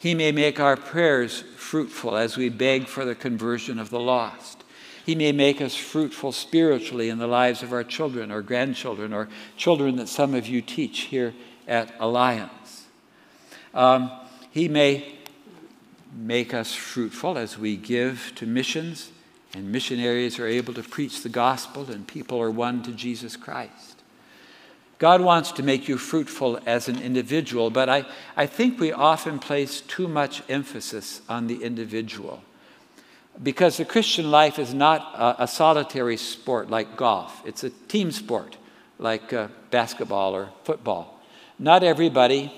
He 0.00 0.14
may 0.14 0.32
make 0.32 0.58
our 0.58 0.76
prayers 0.76 1.44
fruitful 1.56 2.16
as 2.16 2.36
we 2.36 2.48
beg 2.48 2.88
for 2.88 3.04
the 3.04 3.14
conversion 3.14 3.78
of 3.78 3.90
the 3.90 4.00
lost. 4.00 4.64
He 5.06 5.14
may 5.14 5.30
make 5.30 5.60
us 5.60 5.76
fruitful 5.76 6.32
spiritually 6.32 7.08
in 7.08 7.18
the 7.18 7.28
lives 7.28 7.62
of 7.62 7.72
our 7.72 7.84
children 7.84 8.32
or 8.32 8.42
grandchildren 8.42 9.12
or 9.12 9.28
children 9.56 9.94
that 9.96 10.08
some 10.08 10.34
of 10.34 10.48
you 10.48 10.60
teach 10.60 11.02
here 11.02 11.34
at 11.68 11.94
Alliance. 12.00 12.86
Um, 13.74 14.10
he 14.50 14.66
may 14.68 15.14
make 16.12 16.52
us 16.54 16.74
fruitful 16.74 17.38
as 17.38 17.58
we 17.58 17.76
give 17.76 18.32
to 18.36 18.46
missions 18.46 19.12
and 19.54 19.72
missionaries 19.72 20.38
are 20.38 20.46
able 20.46 20.74
to 20.74 20.82
preach 20.82 21.22
the 21.22 21.28
gospel 21.28 21.90
and 21.90 22.06
people 22.06 22.40
are 22.40 22.50
won 22.50 22.82
to 22.82 22.92
Jesus 22.92 23.36
Christ. 23.36 24.02
God 24.98 25.20
wants 25.20 25.52
to 25.52 25.62
make 25.62 25.88
you 25.88 25.96
fruitful 25.96 26.58
as 26.66 26.88
an 26.88 27.00
individual, 27.00 27.70
but 27.70 27.88
I, 27.88 28.04
I 28.36 28.46
think 28.46 28.80
we 28.80 28.92
often 28.92 29.38
place 29.38 29.80
too 29.80 30.08
much 30.08 30.42
emphasis 30.48 31.22
on 31.28 31.46
the 31.46 31.62
individual. 31.62 32.42
Because 33.40 33.76
the 33.76 33.84
Christian 33.84 34.32
life 34.32 34.58
is 34.58 34.74
not 34.74 35.14
a, 35.14 35.44
a 35.44 35.48
solitary 35.48 36.16
sport 36.16 36.68
like 36.68 36.96
golf, 36.96 37.42
it's 37.46 37.62
a 37.62 37.70
team 37.70 38.10
sport 38.10 38.56
like 38.98 39.32
uh, 39.32 39.48
basketball 39.70 40.34
or 40.34 40.50
football. 40.64 41.17
Not 41.58 41.82
everybody 41.82 42.52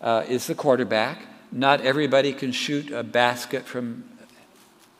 uh, 0.00 0.24
is 0.28 0.46
the 0.46 0.54
quarterback, 0.54 1.26
not 1.50 1.80
everybody 1.80 2.32
can 2.32 2.52
shoot 2.52 2.90
a 2.90 3.02
basket 3.02 3.64
from 3.64 4.04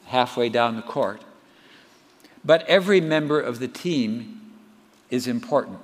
halfway 0.06 0.48
down 0.48 0.76
the 0.76 0.82
court. 0.82 1.22
But 2.44 2.66
every 2.68 3.00
member 3.00 3.40
of 3.40 3.59
the 3.59 3.68
team 3.68 4.40
is 5.11 5.26
important. 5.26 5.78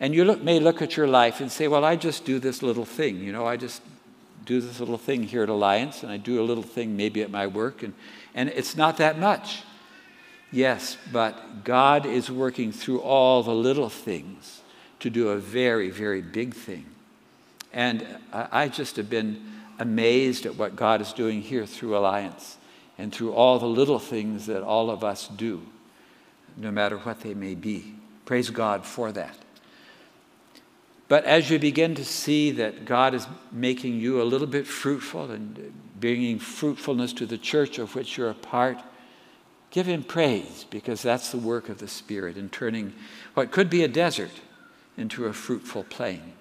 And 0.00 0.14
you 0.14 0.24
look, 0.24 0.42
may 0.42 0.60
look 0.60 0.82
at 0.82 0.96
your 0.96 1.06
life 1.06 1.40
and 1.40 1.52
say, 1.52 1.68
well, 1.68 1.84
I 1.84 1.96
just 1.96 2.24
do 2.24 2.38
this 2.38 2.62
little 2.62 2.84
thing. 2.84 3.18
You 3.18 3.32
know, 3.32 3.46
I 3.46 3.56
just 3.56 3.82
do 4.44 4.60
this 4.60 4.80
little 4.80 4.98
thing 4.98 5.22
here 5.22 5.42
at 5.42 5.48
Alliance, 5.48 6.02
and 6.02 6.10
I 6.10 6.16
do 6.16 6.40
a 6.40 6.44
little 6.44 6.64
thing 6.64 6.96
maybe 6.96 7.22
at 7.22 7.30
my 7.30 7.46
work, 7.46 7.82
and, 7.82 7.94
and 8.34 8.48
it's 8.48 8.76
not 8.76 8.96
that 8.96 9.18
much. 9.18 9.62
Yes, 10.50 10.96
but 11.12 11.64
God 11.64 12.04
is 12.04 12.30
working 12.30 12.72
through 12.72 13.00
all 13.00 13.42
the 13.42 13.54
little 13.54 13.88
things 13.88 14.61
to 15.02 15.10
do 15.10 15.28
a 15.28 15.36
very, 15.36 15.90
very 15.90 16.22
big 16.22 16.54
thing. 16.54 16.86
And 17.72 18.06
I 18.32 18.68
just 18.68 18.96
have 18.96 19.08
been 19.08 19.40
amazed 19.78 20.46
at 20.46 20.56
what 20.56 20.76
God 20.76 21.00
is 21.00 21.12
doing 21.12 21.42
here 21.42 21.66
through 21.66 21.96
Alliance 21.96 22.56
and 22.98 23.12
through 23.12 23.32
all 23.32 23.58
the 23.58 23.66
little 23.66 23.98
things 23.98 24.46
that 24.46 24.62
all 24.62 24.90
of 24.90 25.02
us 25.02 25.28
do, 25.28 25.62
no 26.56 26.70
matter 26.70 26.98
what 26.98 27.20
they 27.20 27.34
may 27.34 27.54
be. 27.54 27.94
Praise 28.24 28.50
God 28.50 28.84
for 28.84 29.12
that. 29.12 29.36
But 31.08 31.24
as 31.24 31.50
you 31.50 31.58
begin 31.58 31.94
to 31.96 32.04
see 32.04 32.50
that 32.52 32.84
God 32.84 33.14
is 33.14 33.26
making 33.50 34.00
you 34.00 34.20
a 34.20 34.24
little 34.24 34.46
bit 34.46 34.66
fruitful 34.66 35.30
and 35.30 35.72
bringing 35.98 36.38
fruitfulness 36.38 37.12
to 37.14 37.26
the 37.26 37.38
church 37.38 37.78
of 37.78 37.94
which 37.94 38.16
you're 38.16 38.30
a 38.30 38.34
part, 38.34 38.78
Give 39.72 39.86
him 39.86 40.02
praise 40.02 40.66
because 40.68 41.00
that's 41.00 41.32
the 41.32 41.38
work 41.38 41.70
of 41.70 41.78
the 41.78 41.88
Spirit 41.88 42.36
in 42.36 42.50
turning 42.50 42.92
what 43.32 43.50
could 43.50 43.70
be 43.70 43.82
a 43.82 43.88
desert 43.88 44.30
into 44.96 45.26
a 45.26 45.32
fruitful 45.32 45.84
plain. 45.84 46.32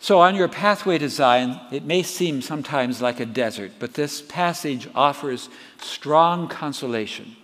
So, 0.00 0.20
on 0.20 0.36
your 0.36 0.48
pathway 0.48 0.98
to 0.98 1.08
Zion, 1.08 1.58
it 1.70 1.84
may 1.84 2.02
seem 2.02 2.42
sometimes 2.42 3.00
like 3.00 3.20
a 3.20 3.26
desert, 3.26 3.72
but 3.78 3.94
this 3.94 4.20
passage 4.20 4.86
offers 4.94 5.48
strong 5.80 6.46
consolation. 6.46 7.36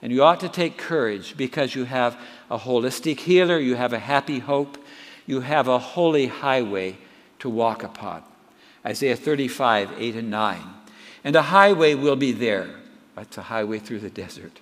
And 0.00 0.12
you 0.12 0.22
ought 0.22 0.38
to 0.40 0.48
take 0.48 0.78
courage 0.78 1.36
because 1.36 1.74
you 1.74 1.84
have 1.84 2.16
a 2.50 2.58
holistic 2.58 3.18
healer, 3.18 3.58
you 3.58 3.74
have 3.74 3.92
a 3.92 3.98
happy 3.98 4.38
hope, 4.38 4.78
you 5.26 5.40
have 5.40 5.66
a 5.66 5.80
holy 5.80 6.28
highway 6.28 6.98
to 7.40 7.50
walk 7.50 7.82
upon. 7.82 8.22
Isaiah 8.86 9.16
35, 9.16 9.94
8 9.98 10.14
and 10.14 10.30
9. 10.30 10.62
And 11.24 11.34
a 11.34 11.42
highway 11.42 11.94
will 11.94 12.16
be 12.16 12.30
there. 12.30 12.70
That's 13.16 13.38
a 13.38 13.42
highway 13.42 13.80
through 13.80 14.00
the 14.00 14.10
desert. 14.10 14.60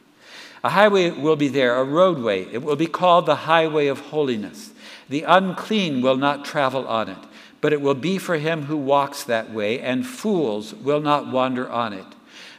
A 0.64 0.71
highway 0.71 1.11
will 1.11 1.37
be 1.37 1.49
there, 1.49 1.77
a 1.77 1.85
roadway. 1.85 2.47
It 2.53 2.62
will 2.62 2.77
be 2.77 2.87
called 2.87 3.27
the 3.27 3.37
highway 3.37 3.87
of 3.87 4.01
holiness. 4.01 4.73
The 5.09 5.23
unclean 5.23 6.03
will 6.03 6.16
not 6.16 6.45
travel 6.45 6.87
on 6.88 7.09
it, 7.09 7.19
but 7.61 7.73
it 7.73 7.81
will 7.81 7.95
be 7.95 8.19
for 8.19 8.37
him 8.38 8.62
who 8.62 8.77
walks 8.77 9.23
that 9.25 9.53
way, 9.53 9.81
and 9.81 10.07
fools 10.07 10.75
will 10.75 11.01
not 11.01 11.31
wander 11.31 11.71
on 11.71 11.92
it. 11.92 12.07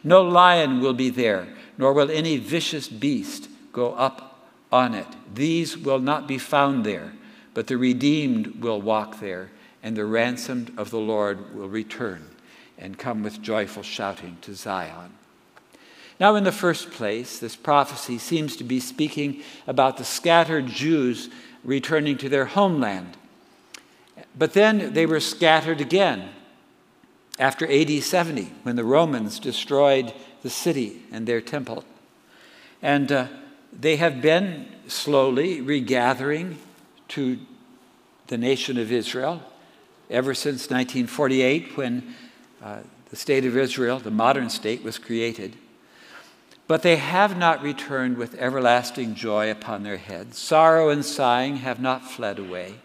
No 0.03 0.23
lion 0.23 0.79
will 0.79 0.93
be 0.93 1.09
there, 1.09 1.47
nor 1.77 1.93
will 1.93 2.09
any 2.09 2.37
vicious 2.37 2.87
beast 2.87 3.49
go 3.73 3.93
up 3.93 4.47
on 4.71 4.93
it. 4.93 5.07
These 5.33 5.77
will 5.77 5.99
not 5.99 6.27
be 6.27 6.37
found 6.37 6.85
there, 6.85 7.13
but 7.53 7.67
the 7.67 7.77
redeemed 7.77 8.61
will 8.61 8.81
walk 8.81 9.19
there, 9.19 9.51
and 9.83 9.95
the 9.95 10.05
ransomed 10.05 10.71
of 10.77 10.89
the 10.89 10.99
Lord 10.99 11.55
will 11.55 11.69
return 11.69 12.29
and 12.77 12.97
come 12.97 13.23
with 13.23 13.41
joyful 13.41 13.83
shouting 13.83 14.37
to 14.41 14.53
Zion. 14.53 15.16
Now, 16.19 16.35
in 16.35 16.43
the 16.43 16.51
first 16.51 16.91
place, 16.91 17.37
this 17.37 17.55
prophecy 17.55 18.17
seems 18.17 18.55
to 18.57 18.63
be 18.63 18.79
speaking 18.79 19.43
about 19.67 19.97
the 19.97 20.03
scattered 20.03 20.67
Jews 20.67 21.29
returning 21.63 22.17
to 22.17 22.29
their 22.29 22.45
homeland. 22.45 23.17
But 24.37 24.53
then 24.53 24.93
they 24.93 25.05
were 25.05 25.19
scattered 25.19 25.79
again 25.79 26.29
after 27.37 27.71
AD 27.71 28.01
70 28.01 28.51
when 28.63 28.75
the 28.75 28.83
Romans 28.83 29.39
destroyed 29.39 30.13
the 30.41 30.49
city 30.49 31.03
and 31.11 31.27
their 31.27 31.41
temple. 31.41 31.83
And 32.81 33.11
uh, 33.11 33.27
they 33.71 33.97
have 33.97 34.21
been 34.21 34.67
slowly 34.87 35.61
regathering 35.61 36.57
to 37.09 37.39
the 38.27 38.37
nation 38.37 38.77
of 38.77 38.91
Israel 38.91 39.41
ever 40.09 40.33
since 40.33 40.69
1948 40.69 41.77
when 41.77 42.15
uh, 42.63 42.79
the 43.09 43.15
state 43.15 43.45
of 43.45 43.55
Israel, 43.55 43.99
the 43.99 44.11
modern 44.11 44.49
state, 44.49 44.83
was 44.83 44.97
created. 44.97 45.55
But 46.67 46.81
they 46.81 46.97
have 46.97 47.37
not 47.37 47.63
returned 47.63 48.17
with 48.17 48.35
everlasting 48.35 49.15
joy 49.15 49.49
upon 49.49 49.83
their 49.83 49.97
heads. 49.97 50.37
Sorrow 50.37 50.89
and 50.89 51.03
sighing 51.05 51.57
have 51.57 51.79
not 51.79 52.03
fled 52.03 52.39
away. 52.39 52.75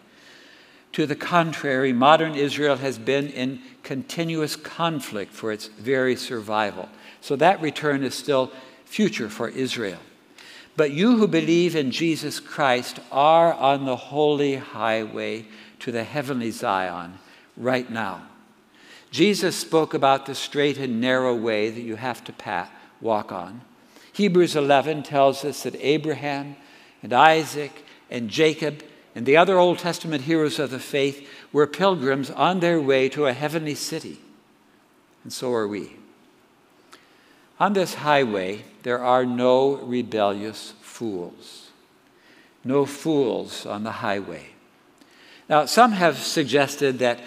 To 0.93 1.07
the 1.07 1.17
contrary, 1.17 1.93
modern 1.93 2.35
Israel 2.35 2.77
has 2.77 2.99
been 2.99 3.29
in 3.29 3.61
continuous 3.83 4.55
conflict 4.55 5.33
for 5.33 5.51
its 5.51 5.67
very 5.67 6.15
survival. 6.15 6.89
So 7.21 7.35
that 7.37 7.61
return 7.61 8.05
is 8.05 8.15
still 8.15 8.53
future 8.85 9.29
for 9.29 9.49
Israel. 9.49 9.99
But 10.77 10.93
you 10.93 11.17
who 11.17 11.27
believe 11.27 11.75
in 11.75 11.91
Jesus 11.91 12.41
Christ 12.41 13.01
are 13.11 13.53
on 13.53 13.85
the 13.85 13.97
holy 13.97 14.57
highway 14.57 15.47
to 15.81 15.91
the 15.91 16.05
heavenly 16.05 16.51
Zion 16.51 17.19
right 17.57 17.91
now. 17.91 18.23
Jesus 19.11 19.57
spoke 19.57 19.93
about 19.93 20.27
the 20.27 20.35
straight 20.35 20.79
and 20.79 21.01
narrow 21.01 21.35
way 21.35 21.69
that 21.69 21.83
you 21.83 21.97
have 21.97 22.25
to 22.25 22.33
pat, 22.33 22.71
walk 23.01 23.33
on. 23.33 23.61
Hebrews 24.13 24.57
11 24.57 25.05
tells 25.05 25.45
us 25.45 25.63
that 25.63 25.75
Abraham 25.77 26.57
and 27.03 27.13
Isaac 27.13 27.85
and 28.11 28.29
Jacob 28.29 28.83
and 29.15 29.27
the 29.27 29.37
other 29.37 29.59
Old 29.59 29.79
Testament 29.79 30.25
heroes 30.25 30.59
of 30.59 30.71
the 30.71 30.79
faith 30.79 31.29
were 31.53 31.67
pilgrims 31.67 32.31
on 32.31 32.61
their 32.61 32.81
way 32.81 33.09
to 33.11 33.27
a 33.27 33.33
heavenly 33.33 33.75
city. 33.75 34.19
And 35.25 35.33
so 35.33 35.53
are 35.53 35.69
we. 35.69 35.97
On 37.61 37.75
this 37.75 37.95
highway, 37.95 38.65
there 38.83 38.99
are 38.99 39.25
no 39.25 39.77
rebellious 39.77 40.75
fools. 40.81 41.71
No 42.65 42.87
fools 42.87 43.67
on 43.67 43.85
the 43.85 43.93
highway. 43.93 44.49
Now, 45.49 45.67
some 45.67 45.93
have 45.93 46.19
suggested 46.19 46.99
that 47.01 47.21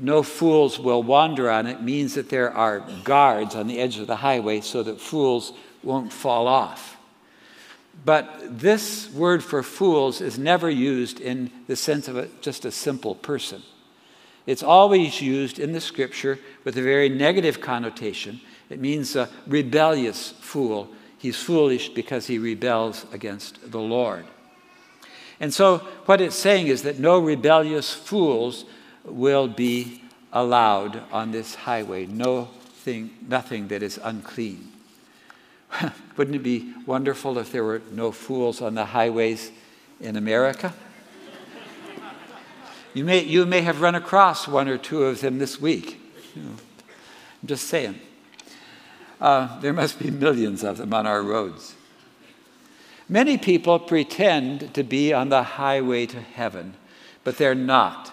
no 0.00 0.22
fools 0.22 0.78
will 0.78 1.02
wander 1.02 1.50
on 1.50 1.66
it 1.66 1.82
means 1.82 2.14
that 2.14 2.28
there 2.28 2.52
are 2.52 2.80
guards 3.02 3.54
on 3.54 3.66
the 3.66 3.78
edge 3.78 3.98
of 3.98 4.06
the 4.06 4.16
highway 4.16 4.60
so 4.60 4.82
that 4.82 5.00
fools 5.00 5.52
won't 5.82 6.12
fall 6.12 6.46
off. 6.46 6.96
But 8.04 8.58
this 8.58 9.10
word 9.12 9.44
for 9.44 9.62
fools 9.62 10.20
is 10.20 10.38
never 10.38 10.70
used 10.70 11.20
in 11.20 11.50
the 11.66 11.76
sense 11.76 12.08
of 12.08 12.16
a, 12.16 12.28
just 12.40 12.64
a 12.64 12.70
simple 12.70 13.14
person. 13.14 13.62
It's 14.46 14.62
always 14.62 15.20
used 15.20 15.58
in 15.58 15.72
the 15.72 15.80
scripture 15.80 16.38
with 16.64 16.76
a 16.78 16.82
very 16.82 17.08
negative 17.08 17.60
connotation. 17.60 18.40
It 18.70 18.80
means 18.80 19.14
a 19.16 19.28
rebellious 19.46 20.30
fool. 20.30 20.88
He's 21.18 21.36
foolish 21.36 21.90
because 21.90 22.26
he 22.26 22.38
rebels 22.38 23.04
against 23.12 23.70
the 23.70 23.80
Lord. 23.80 24.24
And 25.38 25.52
so, 25.52 25.78
what 26.06 26.20
it's 26.20 26.36
saying 26.36 26.68
is 26.68 26.82
that 26.82 26.98
no 26.98 27.18
rebellious 27.18 27.92
fools 27.92 28.64
will 29.04 29.48
be 29.48 30.02
allowed 30.32 31.02
on 31.12 31.32
this 31.32 31.54
highway. 31.54 32.06
No 32.06 32.48
thing, 32.84 33.10
nothing 33.26 33.68
that 33.68 33.82
is 33.82 33.98
unclean. 34.02 34.70
Wouldn't 36.16 36.36
it 36.36 36.42
be 36.42 36.72
wonderful 36.86 37.38
if 37.38 37.52
there 37.52 37.64
were 37.64 37.82
no 37.92 38.12
fools 38.12 38.60
on 38.60 38.74
the 38.74 38.86
highways 38.86 39.50
in 40.00 40.16
America? 40.16 40.74
You 42.92 43.04
may, 43.04 43.22
you 43.22 43.46
may 43.46 43.60
have 43.60 43.80
run 43.80 43.94
across 43.94 44.48
one 44.48 44.68
or 44.68 44.76
two 44.76 45.04
of 45.04 45.20
them 45.20 45.38
this 45.38 45.60
week. 45.60 46.00
You 46.34 46.42
know, 46.42 46.50
I'm 46.50 47.46
just 47.46 47.68
saying. 47.68 48.00
Uh, 49.20 49.60
there 49.60 49.72
must 49.72 49.98
be 49.98 50.10
millions 50.10 50.64
of 50.64 50.78
them 50.78 50.92
on 50.92 51.06
our 51.06 51.22
roads. 51.22 51.74
Many 53.08 53.38
people 53.38 53.78
pretend 53.78 54.72
to 54.74 54.82
be 54.82 55.12
on 55.12 55.28
the 55.28 55.42
highway 55.42 56.06
to 56.06 56.20
heaven, 56.20 56.74
but 57.22 57.36
they're 57.36 57.54
not. 57.54 58.12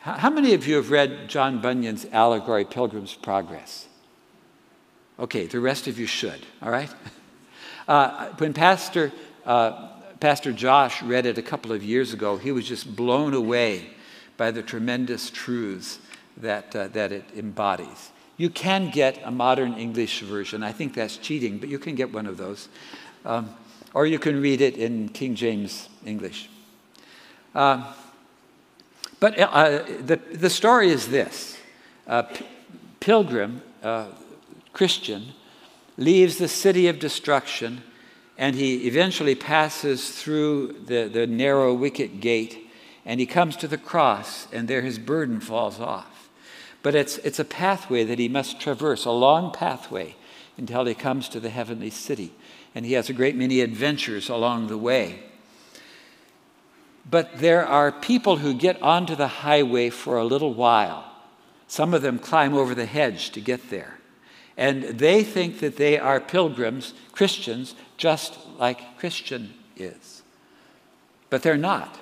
How 0.00 0.30
many 0.30 0.54
of 0.54 0.66
you 0.66 0.76
have 0.76 0.90
read 0.90 1.28
John 1.28 1.60
Bunyan's 1.60 2.06
allegory, 2.12 2.64
Pilgrim's 2.64 3.14
Progress? 3.14 3.88
Okay, 5.18 5.46
the 5.46 5.60
rest 5.60 5.88
of 5.88 5.98
you 5.98 6.06
should, 6.06 6.40
all 6.62 6.70
right? 6.70 6.90
Uh, 7.88 8.26
when 8.36 8.52
Pastor, 8.52 9.10
uh, 9.46 9.88
Pastor 10.20 10.52
Josh 10.52 11.02
read 11.02 11.24
it 11.24 11.38
a 11.38 11.42
couple 11.42 11.72
of 11.72 11.82
years 11.82 12.12
ago, 12.12 12.36
he 12.36 12.52
was 12.52 12.68
just 12.68 12.94
blown 12.94 13.32
away 13.32 13.86
by 14.36 14.50
the 14.50 14.62
tremendous 14.62 15.30
truths 15.30 15.98
that, 16.36 16.76
uh, 16.76 16.88
that 16.88 17.12
it 17.12 17.24
embodies. 17.34 18.10
You 18.36 18.50
can 18.50 18.90
get 18.90 19.18
a 19.24 19.30
modern 19.30 19.72
English 19.72 20.20
version. 20.20 20.62
I 20.62 20.72
think 20.72 20.92
that's 20.92 21.16
cheating, 21.16 21.56
but 21.56 21.70
you 21.70 21.78
can 21.78 21.94
get 21.94 22.12
one 22.12 22.26
of 22.26 22.36
those. 22.36 22.68
Um, 23.24 23.54
or 23.94 24.06
you 24.06 24.18
can 24.18 24.42
read 24.42 24.60
it 24.60 24.76
in 24.76 25.08
King 25.08 25.34
James 25.34 25.88
English. 26.04 26.50
Um, 27.54 27.86
but 29.18 29.38
uh, 29.38 29.82
the, 30.04 30.20
the 30.32 30.50
story 30.50 30.90
is 30.90 31.08
this 31.08 31.58
P- 32.06 32.46
Pilgrim, 33.00 33.62
uh, 33.82 34.08
Christian, 34.72 35.32
leaves 35.96 36.38
the 36.38 36.48
city 36.48 36.88
of 36.88 36.98
destruction 36.98 37.82
and 38.38 38.54
he 38.54 38.86
eventually 38.86 39.34
passes 39.34 40.10
through 40.10 40.72
the, 40.86 41.08
the 41.08 41.26
narrow 41.26 41.74
wicket 41.74 42.20
gate 42.20 42.70
and 43.04 43.18
he 43.18 43.26
comes 43.26 43.56
to 43.56 43.66
the 43.66 43.76
cross 43.76 44.46
and 44.52 44.68
there 44.68 44.82
his 44.82 44.98
burden 44.98 45.40
falls 45.40 45.80
off. 45.80 46.28
But 46.82 46.94
it's, 46.94 47.18
it's 47.18 47.40
a 47.40 47.44
pathway 47.44 48.04
that 48.04 48.20
he 48.20 48.28
must 48.28 48.60
traverse, 48.60 49.04
a 49.04 49.10
long 49.10 49.52
pathway 49.52 50.14
until 50.56 50.84
he 50.84 50.94
comes 50.94 51.28
to 51.30 51.40
the 51.40 51.50
heavenly 51.50 51.90
city. 51.90 52.32
And 52.74 52.86
he 52.86 52.92
has 52.92 53.10
a 53.10 53.14
great 53.14 53.34
many 53.34 53.60
adventures 53.60 54.28
along 54.28 54.68
the 54.68 54.78
way. 54.78 55.24
But 57.10 57.38
there 57.38 57.66
are 57.66 57.90
people 57.90 58.36
who 58.36 58.54
get 58.54 58.80
onto 58.82 59.16
the 59.16 59.28
highway 59.28 59.90
for 59.90 60.18
a 60.18 60.24
little 60.24 60.54
while. 60.54 61.04
Some 61.66 61.94
of 61.94 62.02
them 62.02 62.18
climb 62.18 62.54
over 62.54 62.74
the 62.74 62.86
hedge 62.86 63.30
to 63.30 63.40
get 63.40 63.70
there. 63.70 63.97
And 64.58 64.82
they 64.82 65.22
think 65.22 65.60
that 65.60 65.76
they 65.76 65.98
are 65.98 66.18
pilgrims, 66.18 66.92
Christians, 67.12 67.76
just 67.96 68.36
like 68.58 68.98
Christian 68.98 69.54
is. 69.76 70.22
But 71.30 71.42
they're 71.42 71.56
not. 71.56 71.96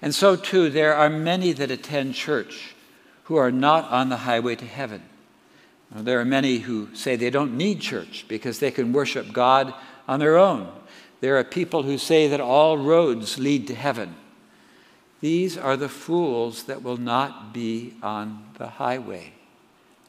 And 0.00 0.14
so, 0.14 0.36
too, 0.36 0.70
there 0.70 0.94
are 0.94 1.10
many 1.10 1.52
that 1.52 1.72
attend 1.72 2.14
church 2.14 2.76
who 3.24 3.34
are 3.34 3.50
not 3.50 3.90
on 3.90 4.08
the 4.08 4.18
highway 4.18 4.54
to 4.54 4.64
heaven. 4.64 5.02
There 5.94 6.20
are 6.20 6.24
many 6.24 6.58
who 6.58 6.94
say 6.94 7.16
they 7.16 7.28
don't 7.28 7.56
need 7.56 7.80
church 7.80 8.24
because 8.28 8.60
they 8.60 8.70
can 8.70 8.92
worship 8.92 9.32
God 9.32 9.74
on 10.06 10.20
their 10.20 10.38
own. 10.38 10.72
There 11.20 11.36
are 11.38 11.44
people 11.44 11.82
who 11.82 11.98
say 11.98 12.28
that 12.28 12.40
all 12.40 12.78
roads 12.78 13.38
lead 13.38 13.66
to 13.66 13.74
heaven. 13.74 14.14
These 15.20 15.58
are 15.58 15.76
the 15.76 15.88
fools 15.88 16.64
that 16.64 16.82
will 16.82 16.96
not 16.96 17.52
be 17.52 17.94
on 18.00 18.44
the 18.58 18.68
highway 18.68 19.32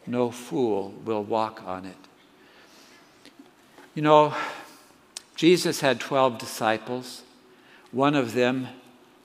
no 0.06 0.32
fool 0.32 0.94
will 1.06 1.24
walk 1.24 1.64
on 1.66 1.86
it. 1.86 1.98
You 3.96 4.02
know, 4.02 4.34
Jesus 5.36 5.82
had 5.82 6.00
12 6.00 6.38
disciples. 6.38 7.24
One 7.92 8.16
of 8.16 8.34
them, 8.34 8.68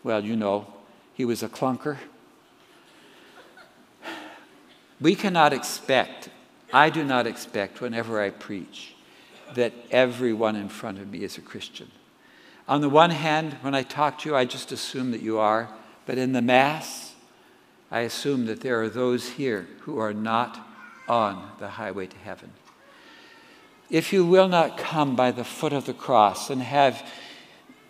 well, 0.02 0.24
you 0.24 0.36
know, 0.36 0.66
he 1.14 1.24
was 1.24 1.42
a 1.42 1.48
clunker. 1.48 1.98
We 5.00 5.14
cannot 5.14 5.52
expect, 5.52 6.28
I 6.72 6.90
do 6.90 7.04
not 7.04 7.26
expect, 7.26 7.80
whenever 7.80 8.20
I 8.20 8.30
preach, 8.30 8.94
that 9.54 9.72
everyone 9.90 10.56
in 10.56 10.68
front 10.68 10.98
of 10.98 11.08
me 11.10 11.22
is 11.22 11.38
a 11.38 11.40
Christian. 11.40 11.90
On 12.66 12.80
the 12.80 12.88
one 12.88 13.10
hand, 13.10 13.54
when 13.62 13.74
I 13.74 13.82
talk 13.82 14.18
to 14.18 14.28
you, 14.28 14.36
I 14.36 14.44
just 14.44 14.72
assume 14.72 15.12
that 15.12 15.22
you 15.22 15.38
are, 15.38 15.70
but 16.04 16.18
in 16.18 16.32
the 16.32 16.42
Mass, 16.42 17.14
I 17.90 18.00
assume 18.00 18.46
that 18.46 18.60
there 18.60 18.82
are 18.82 18.88
those 18.90 19.30
here 19.30 19.66
who 19.80 19.98
are 19.98 20.12
not 20.12 20.67
on 21.08 21.50
the 21.58 21.68
highway 21.68 22.06
to 22.06 22.16
heaven. 22.18 22.52
If 23.90 24.12
you 24.12 24.24
will 24.24 24.48
not 24.48 24.76
come 24.76 25.16
by 25.16 25.30
the 25.30 25.44
foot 25.44 25.72
of 25.72 25.86
the 25.86 25.94
cross 25.94 26.50
and 26.50 26.62
have 26.62 27.08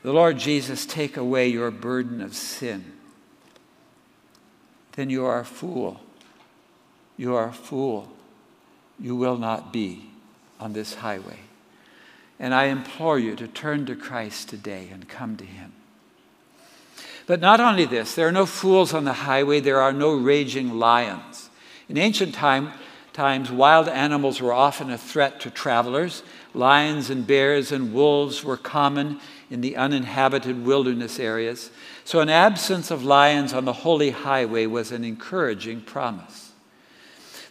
the 0.03 0.13
Lord 0.13 0.39
Jesus 0.39 0.87
take 0.87 1.17
away 1.17 1.49
your 1.49 1.71
burden 1.71 2.21
of 2.21 2.35
sin, 2.35 2.93
then 4.93 5.11
you 5.11 5.25
are 5.25 5.41
a 5.41 5.45
fool. 5.45 6.01
You 7.17 7.35
are 7.35 7.49
a 7.49 7.53
fool. 7.53 8.09
You 8.99 9.17
will 9.17 9.37
not 9.37 9.73
be 9.73 10.11
on 10.61 10.73
this 10.73 10.95
highway. 10.95 11.41
And 12.39 12.55
I 12.55 12.65
implore 12.65 13.19
you 13.19 13.35
to 13.37 13.49
turn 13.49 13.87
to 13.87 13.97
Christ 13.97 14.49
today 14.49 14.89
and 14.93 15.09
come 15.09 15.37
to 15.37 15.45
Him. 15.45 15.73
But 17.27 17.41
not 17.41 17.61
only 17.61 17.85
this, 17.85 18.15
there 18.15 18.27
are 18.29 18.33
no 18.33 18.47
fools 18.47 18.95
on 18.95 19.05
the 19.05 19.13
highway, 19.13 19.61
there 19.61 19.81
are 19.81 19.93
no 19.93 20.15
raging 20.15 20.79
lions. 20.79 21.51
In 21.89 21.99
ancient 21.99 22.35
time, 22.35 22.73
times, 23.19 23.51
wild 23.51 23.89
animals 23.89 24.41
were 24.41 24.53
often 24.53 24.93
a 24.93 24.97
threat 24.97 25.41
to 25.41 25.51
travelers. 25.51 26.23
Lions 26.55 27.11
and 27.11 27.27
bears 27.27 27.73
and 27.73 27.93
wolves 27.93 28.45
were 28.45 28.57
common 28.57 29.19
in 29.51 29.61
the 29.61 29.77
uninhabited 29.77 30.65
wilderness 30.65 31.19
areas. 31.19 31.73
So, 32.05 32.21
an 32.21 32.29
absence 32.29 32.93
of 32.93 33.05
lions 33.05 33.53
on 33.53 33.65
the 33.65 33.73
holy 33.73 34.11
highway 34.11 34.67
was 34.67 34.93
an 34.93 35.03
encouraging 35.03 35.81
promise. 35.81 36.53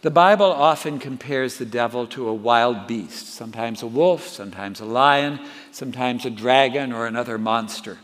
The 0.00 0.10
Bible 0.10 0.50
often 0.50 0.98
compares 0.98 1.58
the 1.58 1.66
devil 1.66 2.06
to 2.08 2.28
a 2.28 2.34
wild 2.34 2.86
beast, 2.86 3.34
sometimes 3.34 3.82
a 3.82 3.86
wolf, 3.86 4.26
sometimes 4.26 4.80
a 4.80 4.86
lion, 4.86 5.38
sometimes 5.70 6.24
a 6.24 6.30
dragon 6.30 6.94
or 6.94 7.06
another 7.06 7.36
monster. 7.36 7.98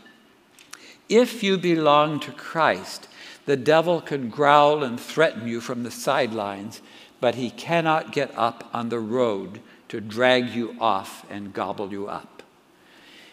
If 1.09 1.41
you 1.41 1.57
belong 1.57 2.19
to 2.19 2.31
Christ, 2.31 3.07
the 3.47 3.57
devil 3.57 4.01
can 4.01 4.29
growl 4.29 4.83
and 4.83 4.99
threaten 4.99 5.47
you 5.47 5.61
from 5.61 5.81
the 5.81 5.91
sidelines 5.91 6.81
but 7.25 7.33
he 7.33 7.49
cannot 7.49 8.11
get 8.11 8.31
up 8.37 8.69
on 8.71 8.89
the 8.89 8.99
road 8.99 9.59
to 9.87 9.99
drag 9.99 10.49
you 10.49 10.75
off 10.79 11.25
and 11.27 11.55
gobble 11.55 11.91
you 11.91 12.07
up. 12.07 12.43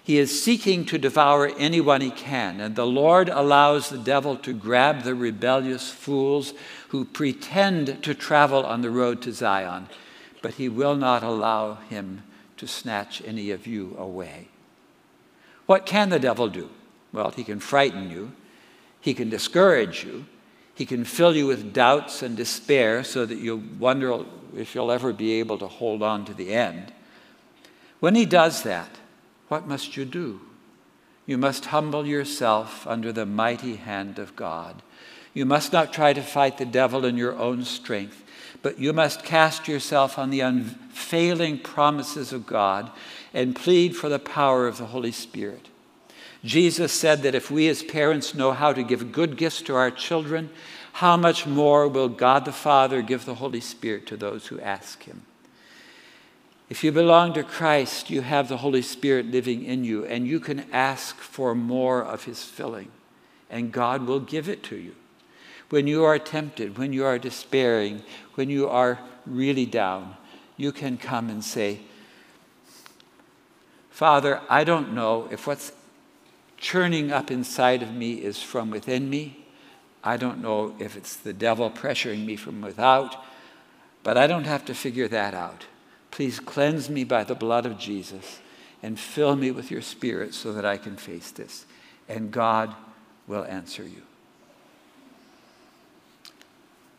He 0.03 0.17
is 0.17 0.43
seeking 0.43 0.87
to 0.87 0.97
devour 0.97 1.49
anyone 1.59 2.01
he 2.01 2.11
can, 2.11 2.59
and 2.59 2.75
the 2.75 2.87
Lord 2.87 3.29
allows 3.29 3.91
the 3.91 3.99
devil 3.99 4.35
to 4.37 4.55
grab 4.55 5.03
the 5.03 5.15
rebellious 5.15 5.91
fools 5.91 6.55
who 6.89 7.05
pretend 7.05 8.03
to 8.03 8.15
travel 8.15 8.65
on 8.65 8.81
the 8.81 8.89
road 8.89 9.21
to 9.21 9.33
Zion, 9.35 9.89
but 10.41 10.55
he 10.55 10.71
will 10.71 10.97
not 10.97 11.23
allow 11.23 11.75
him 11.75 12.23
to 12.57 12.67
snatch 12.67 13.21
any 13.27 13.51
of 13.51 13.67
you 13.67 13.95
away. 13.99 14.49
What 15.67 15.85
can 15.85 16.09
the 16.09 16.19
devil 16.19 16.49
do? 16.49 16.71
Well, 17.13 17.31
he 17.33 17.45
can 17.45 17.61
frighten 17.61 18.11
you, 18.11 18.33
he 19.03 19.13
can 19.13 19.29
discourage 19.29 20.03
you, 20.03 20.25
he 20.75 20.87
can 20.87 21.05
fill 21.05 21.37
you 21.37 21.47
with 21.47 21.73
doubts 21.73 22.23
and 22.23 22.37
despair 22.37 23.05
so 23.05 23.27
that 23.27 23.39
you 23.39 23.63
wonder 23.79 24.25
if 24.57 24.75
you'll 24.75 24.91
ever 24.91 25.13
be 25.13 25.33
able 25.35 25.59
to 25.59 25.67
hold 25.67 26.03
on 26.03 26.25
to 26.25 26.35
the 26.35 26.53
end. 26.53 26.93
When 28.01 28.15
he 28.15 28.27
does 28.27 28.63
that, 28.63 28.89
what 29.49 29.67
must 29.67 29.97
you 29.97 30.05
do? 30.05 30.41
You 31.27 31.39
must 31.39 31.67
humble 31.67 32.07
yourself 32.07 32.87
under 32.87 33.13
the 33.13 33.27
mighty 33.27 33.77
hand 33.77 34.19
of 34.19 34.35
God. 34.35 34.83
You 35.35 35.47
must 35.47 35.73
not 35.73 35.93
try 35.93 36.13
to 36.13 36.23
fight 36.23 36.59
the 36.59 36.65
devil 36.65 37.05
in 37.05 37.17
your 37.17 37.37
own 37.39 37.65
strength, 37.65 38.25
but 38.61 38.79
you 38.79 38.93
must 38.93 39.25
cast 39.25 39.69
yourself 39.69 40.19
on 40.19 40.31
the 40.31 40.41
unfailing 40.41 41.59
promises 41.59 42.33
of 42.33 42.47
God 42.47 42.91
and 43.33 43.57
plead 43.57 43.97
for 43.97 44.09
the 44.09 44.19
power 44.19 44.67
of 44.67 44.79
the 44.79 44.87
Holy 44.87 45.13
Spirit. 45.13 45.69
Jesus 46.45 46.93
said 46.93 47.23
that 47.23 47.35
if 47.35 47.51
we 47.51 47.69
as 47.69 47.83
parents 47.83 48.35
know 48.35 48.53
how 48.53 48.73
to 48.73 48.83
give 48.83 49.13
good 49.13 49.37
gifts 49.37 49.63
to 49.63 49.75
our 49.75 49.91
children, 49.91 50.51
how 50.95 51.17
much 51.17 51.47
more 51.47 51.87
will 51.87 52.09
God 52.09 52.45
the 52.45 52.53
Father 52.53 53.01
give 53.01 53.25
the 53.25 53.37
Holy 53.37 53.61
Spirit 53.61 54.07
to 54.09 54.17
those 54.17 54.49
who 54.49 54.61
ask 54.61 55.05
Him? 55.05 55.23
If 56.69 56.83
you 56.83 56.91
belong 56.91 57.35
to 57.35 57.45
Christ, 57.45 58.11
you 58.11 58.23
have 58.23 58.49
the 58.49 58.57
Holy 58.59 58.83
Spirit 58.83 59.27
living 59.27 59.65
in 59.65 59.85
you, 59.85 60.05
and 60.05 60.27
you 60.27 60.41
can 60.41 60.65
ask 60.73 61.17
for 61.17 61.55
more 61.55 62.03
of 62.03 62.25
His 62.25 62.45
filling, 62.45 62.89
and 63.51 63.73
God 63.73 64.07
will 64.07 64.21
give 64.21 64.49
it 64.49 64.63
to 64.65 64.77
you. 64.77 64.95
When 65.71 65.87
you 65.87 66.05
are 66.05 66.19
tempted, 66.19 66.77
when 66.77 66.93
you 66.93 67.05
are 67.05 67.19
despairing, 67.19 68.03
when 68.35 68.51
you 68.51 68.69
are 68.69 68.99
really 69.27 69.67
down, 69.67 70.17
you 70.57 70.73
can 70.73 70.99
come 70.99 71.31
and 71.31 71.45
say, 71.45 71.81
Father, 73.91 74.41
I 74.49 74.65
don't 74.65 74.93
know 74.93 75.29
if 75.31 75.47
what's 75.47 75.73
churning 76.63 77.11
up 77.11 77.31
inside 77.31 77.83
of 77.83 77.93
me 77.93 78.15
is 78.15 78.41
from 78.41 78.71
within 78.71 79.11
me. 79.11 79.45
I 80.03 80.17
don't 80.17 80.41
know 80.41 80.75
if 80.79 80.97
it's 80.97 81.17
the 81.17 81.33
devil 81.33 81.71
pressuring 81.71 82.25
me 82.25 82.37
from 82.37 82.63
without, 82.63 83.17
but 84.05 84.17
I 84.17 84.29
don't 84.29 84.47
have 84.47 84.65
to 84.67 84.75
figure 84.75 85.09
that 85.09 85.35
out. 85.35 85.67
Please 86.13 86.39
cleanse 86.39 86.89
me 86.89 87.03
by 87.03 87.25
the 87.25 87.35
blood 87.35 87.67
of 87.67 87.79
Jesus 87.79 88.41
and 88.83 88.99
fill 88.99 89.35
me 89.35 89.51
with 89.51 89.71
your 89.71 89.83
spirit 89.83 90.35
so 90.35 90.53
that 90.53 90.65
I 90.65 90.77
can 90.77 90.97
face 90.97 91.33
this. 91.33 91.67
And 92.09 92.31
God 92.31 92.75
will 93.27 93.45
answer 93.45 93.83
you. 93.83 94.03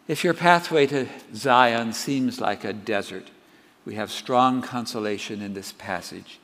If 0.09 0.25
your 0.25 0.33
pathway 0.33 0.87
to 0.87 1.07
Zion 1.33 1.93
seems 1.93 2.41
like 2.41 2.65
a 2.65 2.73
desert, 2.73 3.29
we 3.85 3.95
have 3.95 4.11
strong 4.11 4.61
consolation 4.61 5.41
in 5.41 5.53
this 5.53 5.71
passage. 5.71 6.39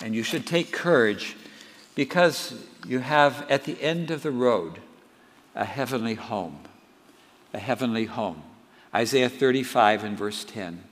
And 0.00 0.14
you 0.14 0.22
should 0.22 0.46
take 0.46 0.72
courage 0.72 1.36
because 1.94 2.54
you 2.86 3.00
have 3.00 3.48
at 3.50 3.64
the 3.64 3.80
end 3.80 4.10
of 4.10 4.22
the 4.22 4.30
road 4.30 4.80
a 5.54 5.64
heavenly 5.64 6.14
home. 6.14 6.60
A 7.52 7.58
heavenly 7.58 8.06
home. 8.06 8.42
Isaiah 8.94 9.28
35 9.28 10.04
and 10.04 10.18
verse 10.18 10.44
10. 10.44 10.82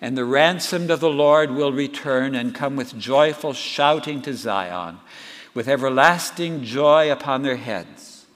And 0.00 0.16
the 0.16 0.24
ransomed 0.24 0.90
of 0.90 1.00
the 1.00 1.10
Lord 1.10 1.50
will 1.50 1.72
return 1.72 2.34
and 2.34 2.54
come 2.54 2.76
with 2.76 2.98
joyful 2.98 3.52
shouting 3.52 4.22
to 4.22 4.34
Zion, 4.34 4.98
with 5.54 5.68
everlasting 5.68 6.64
joy 6.64 7.10
upon 7.10 7.42
their 7.42 7.56
heads. 7.56 8.26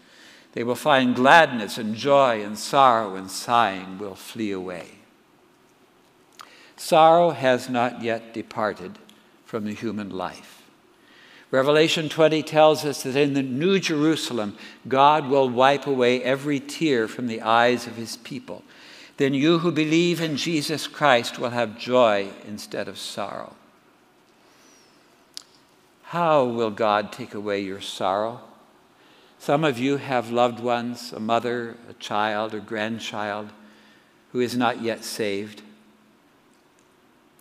They 0.52 0.64
will 0.64 0.74
find 0.74 1.14
gladness 1.14 1.78
and 1.78 1.94
joy, 1.94 2.42
and 2.42 2.58
sorrow 2.58 3.14
and 3.14 3.30
sighing 3.30 3.98
will 3.98 4.14
flee 4.14 4.50
away. 4.50 4.88
Sorrow 6.76 7.30
has 7.30 7.68
not 7.68 8.02
yet 8.02 8.32
departed 8.32 8.98
from 9.44 9.64
the 9.64 9.74
human 9.74 10.10
life. 10.10 10.59
Revelation 11.50 12.08
20 12.08 12.44
tells 12.44 12.84
us 12.84 13.02
that 13.02 13.16
in 13.16 13.34
the 13.34 13.42
New 13.42 13.80
Jerusalem, 13.80 14.56
God 14.86 15.28
will 15.28 15.48
wipe 15.48 15.86
away 15.86 16.22
every 16.22 16.60
tear 16.60 17.08
from 17.08 17.26
the 17.26 17.42
eyes 17.42 17.86
of 17.88 17.96
his 17.96 18.16
people. 18.18 18.62
Then 19.16 19.34
you 19.34 19.58
who 19.58 19.72
believe 19.72 20.20
in 20.20 20.36
Jesus 20.36 20.86
Christ 20.86 21.38
will 21.38 21.50
have 21.50 21.78
joy 21.78 22.28
instead 22.46 22.86
of 22.86 22.98
sorrow. 22.98 23.54
How 26.04 26.44
will 26.44 26.70
God 26.70 27.12
take 27.12 27.34
away 27.34 27.60
your 27.60 27.80
sorrow? 27.80 28.40
Some 29.38 29.64
of 29.64 29.78
you 29.78 29.96
have 29.96 30.30
loved 30.30 30.60
ones, 30.60 31.12
a 31.12 31.20
mother, 31.20 31.76
a 31.88 31.94
child, 31.94 32.54
or 32.54 32.60
grandchild 32.60 33.50
who 34.32 34.40
is 34.40 34.56
not 34.56 34.82
yet 34.82 35.04
saved. 35.04 35.62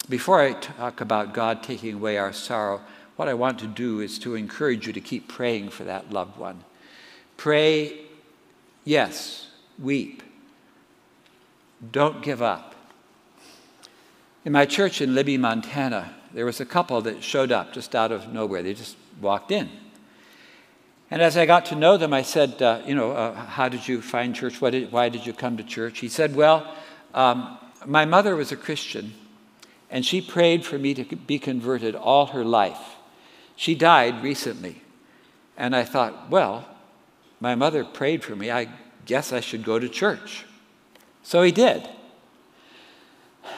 Before 0.07 0.41
I 0.41 0.53
talk 0.53 1.01
about 1.01 1.34
God 1.34 1.62
taking 1.62 1.95
away 1.95 2.18
our 2.18 2.34
sorrow, 2.34 2.82
what 3.20 3.28
I 3.28 3.34
want 3.34 3.59
to 3.59 3.67
do 3.67 3.99
is 3.99 4.17
to 4.20 4.36
encourage 4.36 4.88
you 4.88 4.93
to 4.93 5.01
keep 5.01 5.28
praying 5.28 5.72
for 5.72 5.84
that 5.84 6.09
loved 6.09 6.38
one. 6.38 6.63
Pray, 7.36 7.99
yes, 8.86 9.49
weep. 9.78 10.24
Don't 11.91 12.24
give 12.24 12.41
up. 12.41 12.76
In 14.45 14.53
my 14.53 14.65
church 14.65 15.01
in 15.01 15.15
Libby, 15.15 15.38
Montana, 15.38 16.15
there 16.34 16.45
was 16.45 16.61
a 16.61 16.65
couple 16.65 17.01
that 17.01 17.22
showed 17.22 17.51
up 17.51 17.74
just 17.74 17.93
out 17.93 18.13
of 18.13 18.32
nowhere. 18.32 18.63
They 18.63 18.74
just 18.74 18.95
walked 19.20 19.51
in. 19.51 19.70
And 21.11 21.22
as 21.22 21.36
I 21.36 21.45
got 21.45 21.65
to 21.65 21.76
know 21.76 21.97
them, 21.97 22.13
I 22.13 22.22
said, 22.22 22.61
uh, 22.61 22.82
You 22.86 22.95
know, 22.95 23.11
uh, 23.11 23.34
how 23.34 23.67
did 23.67 23.86
you 23.86 24.01
find 24.01 24.34
church? 24.34 24.61
Did, 24.61 24.93
why 24.93 25.09
did 25.09 25.26
you 25.26 25.34
come 25.34 25.57
to 25.57 25.63
church? 25.63 25.99
He 25.99 26.07
said, 26.07 26.38
Well, 26.38 26.74
um, 27.13 27.57
my 27.86 28.05
mother 28.05 28.38
was 28.38 28.53
a 28.53 28.55
Christian, 28.55 29.13
and 29.89 30.05
she 30.05 30.22
prayed 30.22 30.65
for 30.65 30.80
me 30.80 30.93
to 30.93 31.03
be 31.17 31.38
converted 31.38 31.95
all 31.95 32.28
her 32.28 32.45
life. 32.45 32.95
She 33.60 33.76
died 33.76 34.24
recently. 34.24 34.82
And 35.57 35.76
I 35.76 35.84
thought, 35.84 36.30
well, 36.30 36.66
my 37.41 37.55
mother 37.55 37.84
prayed 37.84 38.24
for 38.24 38.34
me. 38.34 38.49
I 38.49 38.70
guess 39.05 39.34
I 39.34 39.41
should 39.41 39.66
go 39.66 39.78
to 39.78 39.89
church. 39.89 40.45
So 41.24 41.43
he 41.43 41.51
did. 41.51 41.86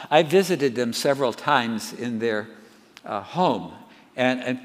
I 0.09 0.23
visited 0.23 0.73
them 0.73 0.91
several 0.91 1.33
times 1.33 1.93
in 1.93 2.17
their 2.17 2.47
uh, 3.05 3.21
home 3.21 3.73
and, 4.15 4.41
and 4.41 4.59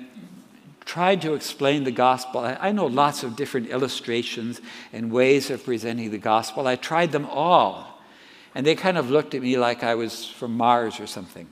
tried 0.87 1.21
to 1.21 1.35
explain 1.35 1.85
the 1.85 1.91
gospel. 1.91 2.41
I, 2.41 2.55
I 2.59 2.73
know 2.73 2.87
lots 2.87 3.23
of 3.23 3.37
different 3.37 3.69
illustrations 3.69 4.63
and 4.91 5.13
ways 5.13 5.51
of 5.51 5.63
presenting 5.63 6.13
the 6.13 6.17
gospel. 6.17 6.67
I 6.67 6.77
tried 6.77 7.13
them 7.13 7.27
all. 7.27 8.01
And 8.55 8.65
they 8.65 8.75
kind 8.75 8.97
of 8.97 9.11
looked 9.11 9.35
at 9.35 9.43
me 9.43 9.59
like 9.59 9.85
I 9.85 9.97
was 9.97 10.25
from 10.25 10.57
Mars 10.57 10.99
or 10.99 11.07
something. 11.07 11.47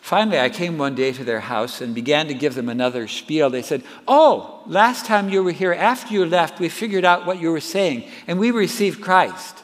Finally, 0.00 0.40
I 0.40 0.48
came 0.48 0.78
one 0.78 0.94
day 0.94 1.12
to 1.12 1.24
their 1.24 1.40
house 1.40 1.80
and 1.80 1.94
began 1.94 2.26
to 2.26 2.34
give 2.34 2.54
them 2.54 2.68
another 2.68 3.06
spiel. 3.06 3.50
They 3.50 3.62
said, 3.62 3.84
Oh, 4.08 4.62
last 4.66 5.06
time 5.06 5.28
you 5.28 5.42
were 5.42 5.52
here, 5.52 5.72
after 5.72 6.12
you 6.12 6.24
left, 6.24 6.58
we 6.58 6.68
figured 6.68 7.04
out 7.04 7.26
what 7.26 7.38
you 7.38 7.52
were 7.52 7.60
saying, 7.60 8.08
and 8.26 8.38
we 8.38 8.50
received 8.50 9.00
Christ. 9.00 9.62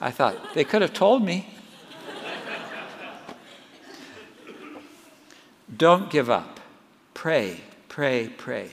I 0.00 0.10
thought, 0.10 0.36
they 0.54 0.64
could 0.64 0.82
have 0.82 0.92
told 0.92 1.24
me. 1.24 1.48
Don't 5.74 6.10
give 6.10 6.28
up. 6.28 6.60
Pray, 7.14 7.60
pray, 7.88 8.28
pray. 8.36 8.70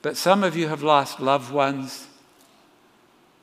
But 0.00 0.16
some 0.16 0.42
of 0.42 0.56
you 0.56 0.68
have 0.68 0.82
lost 0.82 1.20
loved 1.20 1.52
ones 1.52 2.06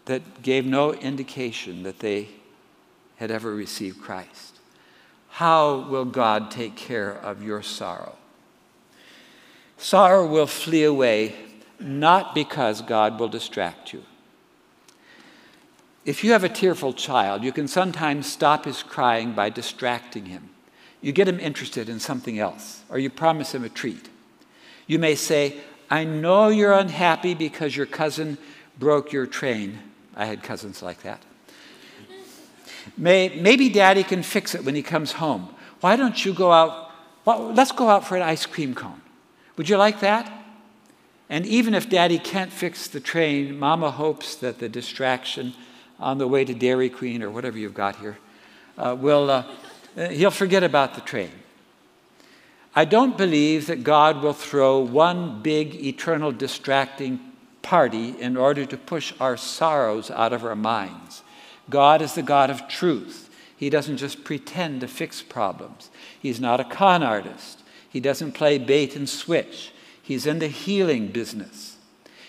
that 0.06 0.42
gave 0.42 0.66
no 0.66 0.94
indication 0.94 1.84
that 1.84 2.00
they 2.00 2.30
had 3.18 3.32
ever 3.32 3.54
received 3.54 4.02
Christ. 4.02 4.55
How 5.36 5.80
will 5.90 6.06
God 6.06 6.50
take 6.50 6.78
care 6.78 7.12
of 7.12 7.44
your 7.44 7.62
sorrow? 7.62 8.16
Sorrow 9.78 10.26
will 10.26 10.48
flee 10.48 10.86
away 10.86 11.36
not 11.78 12.34
because 12.34 12.82
God 12.82 13.20
will 13.20 13.28
distract 13.28 13.92
you. 13.92 14.04
If 16.06 16.24
you 16.24 16.32
have 16.32 16.46
a 16.46 16.50
tearful 16.50 16.94
child, 16.94 17.44
you 17.44 17.52
can 17.52 17.68
sometimes 17.68 18.32
stop 18.32 18.64
his 18.64 18.82
crying 18.82 19.34
by 19.34 19.50
distracting 19.50 20.28
him. 20.28 20.52
You 21.02 21.12
get 21.12 21.28
him 21.28 21.42
interested 21.42 21.90
in 21.90 22.00
something 22.00 22.40
else, 22.40 22.84
or 22.88 22.98
you 22.98 23.10
promise 23.10 23.54
him 23.54 23.66
a 23.66 23.70
treat. 23.70 24.08
You 24.88 25.00
may 25.00 25.16
say, 25.16 25.58
I 25.90 26.06
know 26.06 26.48
you're 26.48 26.72
unhappy 26.72 27.34
because 27.34 27.76
your 27.76 27.88
cousin 27.88 28.38
broke 28.80 29.12
your 29.12 29.28
train. 29.28 29.80
I 30.16 30.28
had 30.28 30.44
cousins 30.44 30.82
like 30.82 31.02
that. 31.02 31.22
May, 32.98 33.30
maybe 33.40 33.70
daddy 33.70 34.04
can 34.04 34.24
fix 34.24 34.56
it 34.56 34.64
when 34.64 34.76
he 34.76 34.82
comes 34.82 35.14
home. 35.14 35.54
Why 35.82 35.96
don't 35.96 36.24
you 36.24 36.34
go 36.34 36.52
out? 36.52 36.92
Well, 37.26 37.54
let's 37.54 37.72
go 37.72 37.90
out 37.90 38.08
for 38.08 38.16
an 38.16 38.22
ice 38.22 38.46
cream 38.46 38.76
cone. 38.76 39.02
Would 39.58 39.70
you 39.70 39.78
like 39.78 40.00
that? 40.02 40.32
And 41.30 41.46
even 41.46 41.74
if 41.74 41.90
daddy 41.90 42.20
can't 42.20 42.52
fix 42.52 42.88
the 42.88 43.00
train, 43.00 43.58
mama 43.58 43.92
hopes 43.92 44.36
that 44.36 44.60
the 44.60 44.70
distraction 44.70 45.54
on 46.00 46.18
the 46.18 46.28
way 46.28 46.46
to 46.46 46.54
Dairy 46.54 46.90
Queen 46.90 47.24
or 47.24 47.32
whatever 47.32 47.58
you've 47.58 47.74
got 47.74 47.96
here 47.96 48.18
uh, 48.78 48.96
will, 49.00 49.30
uh, 49.30 49.44
he'll 50.10 50.32
forget 50.32 50.64
about 50.64 50.94
the 50.94 51.02
train. 51.02 51.32
I 52.76 52.86
don't 52.86 53.18
believe 53.18 53.68
that 53.68 53.84
God 53.84 54.22
will 54.22 54.34
throw 54.34 54.80
one 54.80 55.42
big, 55.42 55.76
eternal, 55.76 56.32
distracting 56.32 57.20
party 57.62 58.20
in 58.20 58.36
order 58.36 58.66
to 58.66 58.78
push 58.78 59.14
our 59.20 59.38
sorrows 59.38 60.12
out 60.12 60.34
of 60.34 60.44
our 60.44 60.56
minds. 60.56 61.24
God 61.70 62.02
is 62.02 62.14
the 62.14 62.22
God 62.22 62.50
of 62.50 62.68
truth. 62.68 63.30
He 63.58 63.70
doesn't 63.70 63.98
just 63.98 64.24
pretend 64.24 64.82
to 64.82 64.88
fix 64.88 65.22
problems. 65.22 65.90
He's 66.20 66.40
not 66.40 66.60
a 66.60 66.66
con 66.66 67.04
artist. 67.04 67.62
He 67.90 68.00
doesn't 68.00 68.34
play 68.34 68.58
bait 68.58 68.96
and 68.96 69.08
switch. 69.08 69.72
He's 70.02 70.26
in 70.26 70.40
the 70.40 70.48
healing 70.48 71.08
business. 71.08 71.78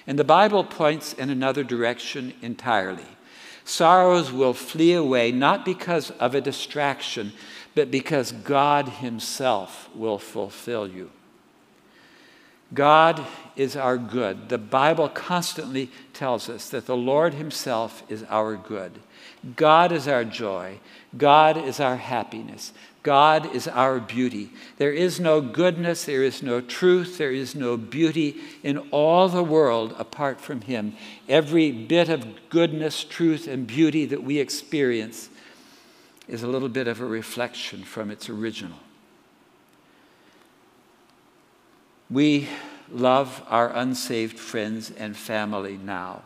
And 0.06 0.18
the 0.18 0.24
Bible 0.24 0.64
points 0.64 1.12
in 1.12 1.30
another 1.30 1.64
direction 1.64 2.32
entirely. 2.40 3.06
Sorrows 3.64 4.30
will 4.30 4.54
flee 4.54 4.92
away 4.92 5.32
not 5.32 5.64
because 5.64 6.12
of 6.12 6.34
a 6.34 6.40
distraction, 6.40 7.32
but 7.74 7.90
because 7.90 8.30
God 8.30 8.88
Himself 8.88 9.90
will 9.94 10.18
fulfill 10.18 10.86
you. 10.86 11.10
God 12.76 13.26
is 13.56 13.74
our 13.74 13.96
good. 13.96 14.50
The 14.50 14.58
Bible 14.58 15.08
constantly 15.08 15.90
tells 16.12 16.48
us 16.48 16.68
that 16.68 16.86
the 16.86 16.96
Lord 16.96 17.34
Himself 17.34 18.02
is 18.08 18.24
our 18.28 18.54
good. 18.54 19.00
God 19.56 19.92
is 19.92 20.06
our 20.06 20.24
joy. 20.24 20.78
God 21.16 21.56
is 21.56 21.80
our 21.80 21.96
happiness. 21.96 22.72
God 23.02 23.54
is 23.54 23.66
our 23.68 23.98
beauty. 23.98 24.50
There 24.76 24.92
is 24.92 25.18
no 25.18 25.40
goodness, 25.40 26.04
there 26.04 26.22
is 26.22 26.42
no 26.42 26.60
truth, 26.60 27.18
there 27.18 27.32
is 27.32 27.54
no 27.54 27.76
beauty 27.76 28.40
in 28.62 28.78
all 28.90 29.28
the 29.28 29.44
world 29.44 29.94
apart 29.96 30.40
from 30.40 30.62
Him. 30.62 30.94
Every 31.28 31.70
bit 31.70 32.08
of 32.08 32.26
goodness, 32.50 33.04
truth, 33.04 33.46
and 33.46 33.66
beauty 33.66 34.06
that 34.06 34.22
we 34.22 34.38
experience 34.38 35.30
is 36.28 36.42
a 36.42 36.48
little 36.48 36.68
bit 36.68 36.88
of 36.88 37.00
a 37.00 37.06
reflection 37.06 37.84
from 37.84 38.10
its 38.10 38.28
original. 38.28 38.78
We 42.10 42.48
love 42.90 43.42
our 43.48 43.68
unsaved 43.68 44.38
friends 44.38 44.90
and 44.90 45.16
family 45.16 45.76
now. 45.76 46.22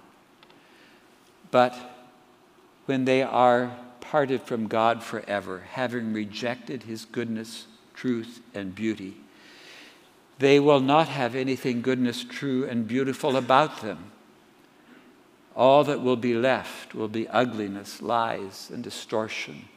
But 1.50 1.76
when 2.86 3.04
they 3.04 3.22
are 3.22 3.76
parted 4.00 4.42
from 4.42 4.66
God 4.66 5.02
forever, 5.02 5.64
having 5.72 6.12
rejected 6.12 6.82
his 6.82 7.04
goodness, 7.04 7.66
truth, 7.94 8.40
and 8.54 8.74
beauty, 8.74 9.16
they 10.38 10.60
will 10.60 10.80
not 10.80 11.08
have 11.08 11.34
anything 11.34 11.82
goodness, 11.82 12.24
true, 12.24 12.64
and 12.64 12.86
beautiful 12.86 13.36
about 13.36 13.82
them. 13.82 14.12
All 15.54 15.84
that 15.84 16.00
will 16.02 16.16
be 16.16 16.34
left 16.34 16.94
will 16.94 17.08
be 17.08 17.28
ugliness, 17.28 18.00
lies, 18.00 18.70
and 18.72 18.82
distortion 18.82 19.68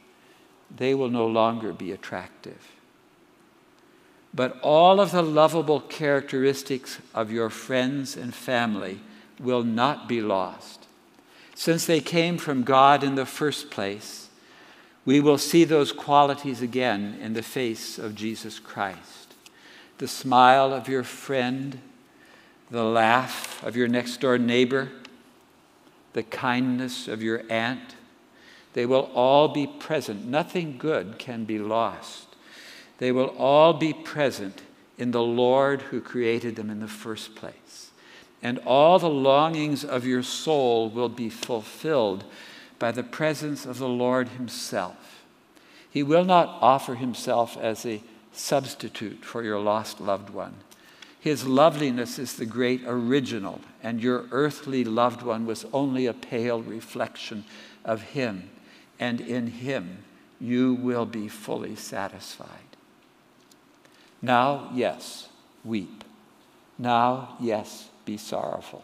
they 0.76 0.94
will 0.94 1.10
no 1.10 1.26
longer 1.26 1.72
be 1.72 1.92
attractive. 1.92 2.72
But 4.34 4.58
all 4.62 5.00
of 5.00 5.12
the 5.12 5.22
lovable 5.22 5.80
characteristics 5.80 6.98
of 7.14 7.30
your 7.30 7.50
friends 7.50 8.16
and 8.16 8.34
family 8.34 9.00
will 9.38 9.62
not 9.62 10.08
be 10.08 10.20
lost. 10.20 10.86
Since 11.54 11.86
they 11.86 12.00
came 12.00 12.36
from 12.36 12.64
God 12.64 13.04
in 13.04 13.14
the 13.14 13.26
first 13.26 13.70
place, 13.70 14.28
we 15.04 15.20
will 15.20 15.38
see 15.38 15.64
those 15.64 15.92
qualities 15.92 16.62
again 16.62 17.16
in 17.20 17.34
the 17.34 17.42
face 17.42 17.98
of 17.98 18.14
Jesus 18.14 18.58
Christ. 18.58 19.34
The 19.98 20.08
smile 20.08 20.72
of 20.72 20.88
your 20.88 21.04
friend, 21.04 21.78
the 22.70 22.82
laugh 22.82 23.62
of 23.62 23.76
your 23.76 23.86
next 23.86 24.20
door 24.20 24.38
neighbor, 24.38 24.90
the 26.14 26.24
kindness 26.24 27.06
of 27.06 27.22
your 27.22 27.42
aunt 27.48 27.94
they 28.74 28.86
will 28.86 29.10
all 29.14 29.48
be 29.48 29.66
present. 29.66 30.26
Nothing 30.26 30.76
good 30.76 31.18
can 31.18 31.44
be 31.44 31.58
lost. 31.58 32.23
They 33.04 33.12
will 33.12 33.34
all 33.36 33.74
be 33.74 33.92
present 33.92 34.62
in 34.96 35.10
the 35.10 35.20
Lord 35.20 35.82
who 35.82 36.00
created 36.00 36.56
them 36.56 36.70
in 36.70 36.80
the 36.80 36.88
first 36.88 37.34
place. 37.34 37.90
And 38.42 38.58
all 38.60 38.98
the 38.98 39.10
longings 39.10 39.84
of 39.84 40.06
your 40.06 40.22
soul 40.22 40.88
will 40.88 41.10
be 41.10 41.28
fulfilled 41.28 42.24
by 42.78 42.92
the 42.92 43.02
presence 43.02 43.66
of 43.66 43.76
the 43.76 43.90
Lord 43.90 44.28
Himself. 44.28 45.22
He 45.90 46.02
will 46.02 46.24
not 46.24 46.56
offer 46.62 46.94
Himself 46.94 47.58
as 47.58 47.84
a 47.84 48.02
substitute 48.32 49.22
for 49.22 49.42
your 49.42 49.60
lost 49.60 50.00
loved 50.00 50.30
one. 50.30 50.54
His 51.20 51.46
loveliness 51.46 52.18
is 52.18 52.36
the 52.36 52.46
great 52.46 52.80
original, 52.86 53.60
and 53.82 54.02
your 54.02 54.24
earthly 54.30 54.82
loved 54.82 55.20
one 55.20 55.44
was 55.44 55.66
only 55.74 56.06
a 56.06 56.14
pale 56.14 56.62
reflection 56.62 57.44
of 57.84 58.00
Him 58.00 58.48
and 58.98 59.20
in 59.20 59.48
him 59.48 59.98
you 60.40 60.74
will 60.74 61.06
be 61.06 61.28
fully 61.28 61.76
satisfied. 61.76 62.48
Now, 64.24 64.70
yes, 64.72 65.28
weep. 65.66 66.02
Now, 66.78 67.36
yes, 67.38 67.90
be 68.06 68.16
sorrowful. 68.16 68.82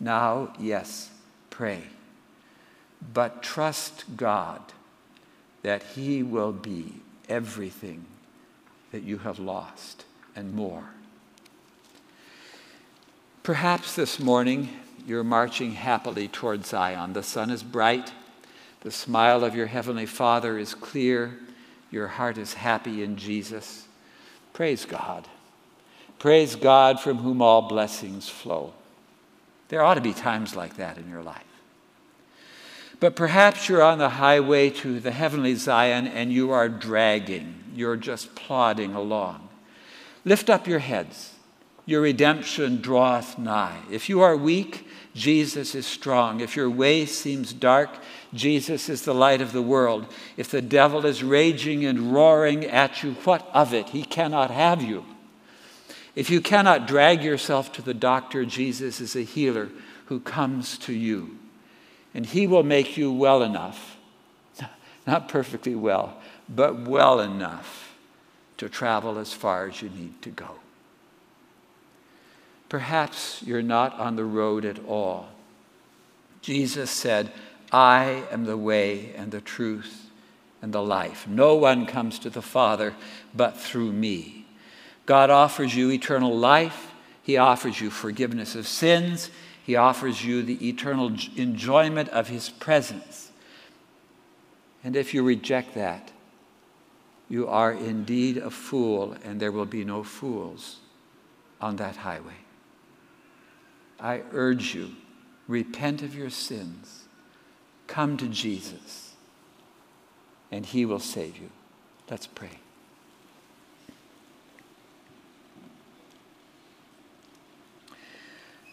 Now, 0.00 0.54
yes, 0.58 1.10
pray. 1.50 1.82
But 3.12 3.42
trust 3.42 4.16
God 4.16 4.62
that 5.60 5.82
He 5.82 6.22
will 6.22 6.52
be 6.52 6.94
everything 7.28 8.06
that 8.90 9.02
you 9.02 9.18
have 9.18 9.38
lost 9.38 10.06
and 10.34 10.54
more. 10.54 10.84
Perhaps 13.42 13.94
this 13.94 14.18
morning 14.18 14.70
you're 15.06 15.22
marching 15.22 15.72
happily 15.72 16.26
toward 16.26 16.64
Zion. 16.64 17.12
The 17.12 17.22
sun 17.22 17.50
is 17.50 17.62
bright. 17.62 18.12
The 18.80 18.90
smile 18.90 19.44
of 19.44 19.54
your 19.54 19.66
Heavenly 19.66 20.06
Father 20.06 20.56
is 20.56 20.74
clear. 20.74 21.38
Your 21.90 22.06
heart 22.06 22.38
is 22.38 22.54
happy 22.54 23.02
in 23.02 23.16
Jesus. 23.16 23.86
Praise 24.52 24.84
God. 24.84 25.26
Praise 26.18 26.54
God 26.56 27.00
from 27.00 27.18
whom 27.18 27.40
all 27.40 27.62
blessings 27.62 28.28
flow. 28.28 28.72
There 29.68 29.82
ought 29.82 29.94
to 29.94 30.00
be 30.00 30.12
times 30.12 30.54
like 30.54 30.76
that 30.76 30.98
in 30.98 31.08
your 31.08 31.22
life. 31.22 31.44
But 32.98 33.16
perhaps 33.16 33.68
you're 33.68 33.82
on 33.82 33.98
the 33.98 34.10
highway 34.10 34.68
to 34.70 35.00
the 35.00 35.12
heavenly 35.12 35.54
Zion 35.54 36.06
and 36.06 36.30
you 36.30 36.50
are 36.50 36.68
dragging. 36.68 37.54
You're 37.74 37.96
just 37.96 38.34
plodding 38.34 38.94
along. 38.94 39.48
Lift 40.26 40.50
up 40.50 40.66
your 40.66 40.80
heads. 40.80 41.32
Your 41.90 42.02
redemption 42.02 42.80
draweth 42.80 43.36
nigh. 43.36 43.80
If 43.90 44.08
you 44.08 44.20
are 44.20 44.36
weak, 44.36 44.86
Jesus 45.12 45.74
is 45.74 45.88
strong. 45.88 46.38
If 46.38 46.54
your 46.54 46.70
way 46.70 47.04
seems 47.04 47.52
dark, 47.52 47.90
Jesus 48.32 48.88
is 48.88 49.02
the 49.02 49.12
light 49.12 49.40
of 49.40 49.52
the 49.52 49.60
world. 49.60 50.06
If 50.36 50.52
the 50.52 50.62
devil 50.62 51.04
is 51.04 51.24
raging 51.24 51.84
and 51.84 52.14
roaring 52.14 52.64
at 52.64 53.02
you, 53.02 53.14
what 53.24 53.50
of 53.52 53.74
it? 53.74 53.88
He 53.88 54.04
cannot 54.04 54.52
have 54.52 54.80
you. 54.80 55.04
If 56.14 56.30
you 56.30 56.40
cannot 56.40 56.86
drag 56.86 57.24
yourself 57.24 57.72
to 57.72 57.82
the 57.82 57.94
doctor, 57.94 58.44
Jesus 58.44 59.00
is 59.00 59.16
a 59.16 59.22
healer 59.22 59.68
who 60.06 60.20
comes 60.20 60.78
to 60.78 60.92
you. 60.92 61.38
And 62.14 62.24
he 62.24 62.46
will 62.46 62.62
make 62.62 62.96
you 62.96 63.12
well 63.12 63.42
enough, 63.42 63.96
not 65.08 65.28
perfectly 65.28 65.74
well, 65.74 66.20
but 66.48 66.82
well 66.82 67.18
enough 67.18 67.96
to 68.58 68.68
travel 68.68 69.18
as 69.18 69.32
far 69.32 69.68
as 69.68 69.82
you 69.82 69.88
need 69.90 70.22
to 70.22 70.30
go. 70.30 70.60
Perhaps 72.70 73.42
you're 73.44 73.62
not 73.62 73.98
on 73.98 74.14
the 74.16 74.24
road 74.24 74.64
at 74.64 74.82
all. 74.86 75.28
Jesus 76.40 76.90
said, 76.90 77.30
I 77.72 78.24
am 78.30 78.44
the 78.44 78.56
way 78.56 79.12
and 79.16 79.30
the 79.30 79.40
truth 79.40 80.08
and 80.62 80.72
the 80.72 80.82
life. 80.82 81.26
No 81.26 81.56
one 81.56 81.84
comes 81.84 82.18
to 82.20 82.30
the 82.30 82.40
Father 82.40 82.94
but 83.34 83.58
through 83.58 83.92
me. 83.92 84.46
God 85.04 85.30
offers 85.30 85.74
you 85.74 85.90
eternal 85.90 86.34
life. 86.34 86.92
He 87.22 87.36
offers 87.36 87.80
you 87.80 87.90
forgiveness 87.90 88.54
of 88.54 88.68
sins. 88.68 89.30
He 89.66 89.74
offers 89.74 90.24
you 90.24 90.42
the 90.42 90.68
eternal 90.68 91.12
enjoyment 91.36 92.08
of 92.10 92.28
His 92.28 92.48
presence. 92.48 93.32
And 94.84 94.94
if 94.94 95.12
you 95.12 95.24
reject 95.24 95.74
that, 95.74 96.12
you 97.28 97.48
are 97.48 97.72
indeed 97.72 98.36
a 98.36 98.50
fool, 98.50 99.16
and 99.24 99.40
there 99.40 99.52
will 99.52 99.66
be 99.66 99.84
no 99.84 100.04
fools 100.04 100.78
on 101.60 101.76
that 101.76 101.96
highway. 101.96 102.34
I 104.00 104.22
urge 104.32 104.74
you, 104.74 104.92
repent 105.46 106.02
of 106.02 106.14
your 106.14 106.30
sins, 106.30 107.04
come 107.86 108.16
to 108.16 108.28
Jesus, 108.28 109.14
and 110.50 110.64
He 110.64 110.84
will 110.86 111.00
save 111.00 111.36
you. 111.36 111.50
Let's 112.10 112.26
pray. 112.26 112.58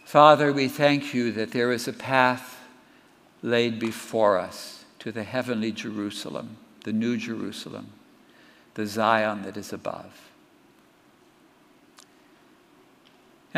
Father, 0.04 0.54
we 0.54 0.68
thank 0.68 1.12
you 1.12 1.30
that 1.32 1.52
there 1.52 1.70
is 1.70 1.86
a 1.86 1.92
path 1.92 2.58
laid 3.42 3.78
before 3.78 4.38
us 4.38 4.84
to 5.00 5.12
the 5.12 5.22
heavenly 5.22 5.70
Jerusalem, 5.70 6.56
the 6.84 6.92
new 6.94 7.18
Jerusalem, 7.18 7.88
the 8.72 8.86
Zion 8.86 9.42
that 9.42 9.58
is 9.58 9.72
above. 9.72 10.27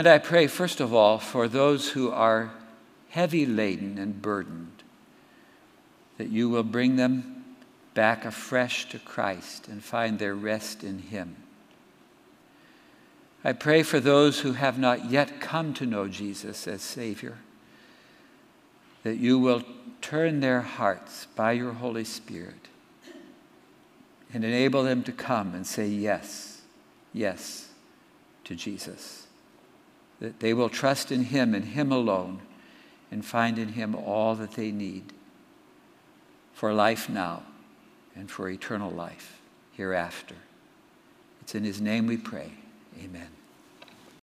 And 0.01 0.09
I 0.09 0.17
pray, 0.17 0.47
first 0.47 0.81
of 0.81 0.95
all, 0.95 1.19
for 1.19 1.47
those 1.47 1.91
who 1.91 2.11
are 2.11 2.53
heavy 3.11 3.45
laden 3.45 3.99
and 3.99 4.23
burdened, 4.23 4.83
that 6.17 6.31
you 6.31 6.49
will 6.49 6.63
bring 6.63 6.97
them 6.97 7.45
back 7.93 8.25
afresh 8.25 8.89
to 8.89 8.99
Christ 8.99 9.69
and 9.69 9.85
find 9.85 10.19
their 10.19 10.35
rest 10.35 10.83
in 10.83 11.01
Him. 11.01 11.37
I 13.45 13.53
pray 13.53 13.83
for 13.83 14.01
those 14.01 14.41
who 14.41 14.55
have 14.55 14.79
not 14.79 15.11
yet 15.11 15.39
come 15.39 15.75
to 15.75 15.85
know 15.85 16.09
Jesus 16.09 16.67
as 16.67 16.81
Savior, 16.81 17.37
that 19.03 19.19
you 19.19 19.39
will 19.39 19.65
turn 20.01 20.41
their 20.41 20.63
hearts 20.63 21.27
by 21.37 21.53
your 21.53 21.75
Holy 21.75 22.05
Spirit 22.05 22.69
and 24.33 24.47
enable 24.47 24.83
them 24.83 25.03
to 25.03 25.13
come 25.13 25.55
and 25.55 25.67
say 25.67 25.89
yes, 25.89 26.63
yes 27.13 27.69
to 28.45 28.55
Jesus. 28.55 29.20
That 30.21 30.41
they 30.41 30.55
will 30.55 30.69
trust 30.69 31.11
in 31.11 31.25
Him 31.25 31.55
and 31.55 31.65
Him 31.65 31.91
alone 31.91 32.41
and 33.11 33.25
find 33.25 33.59
in 33.59 33.71
Him 33.71 33.95
all 33.95 34.35
that 34.37 34.53
they 34.53 34.71
need 34.71 35.13
for 36.53 36.73
life 36.73 37.09
now 37.09 37.43
and 38.15 38.31
for 38.31 38.49
eternal 38.49 38.91
life 38.91 39.41
hereafter. 39.73 40.37
It's 41.41 41.55
in 41.55 41.65
His 41.65 41.81
name 41.81 42.07
we 42.07 42.17
pray. 42.17 42.53
Amen. 43.03 43.40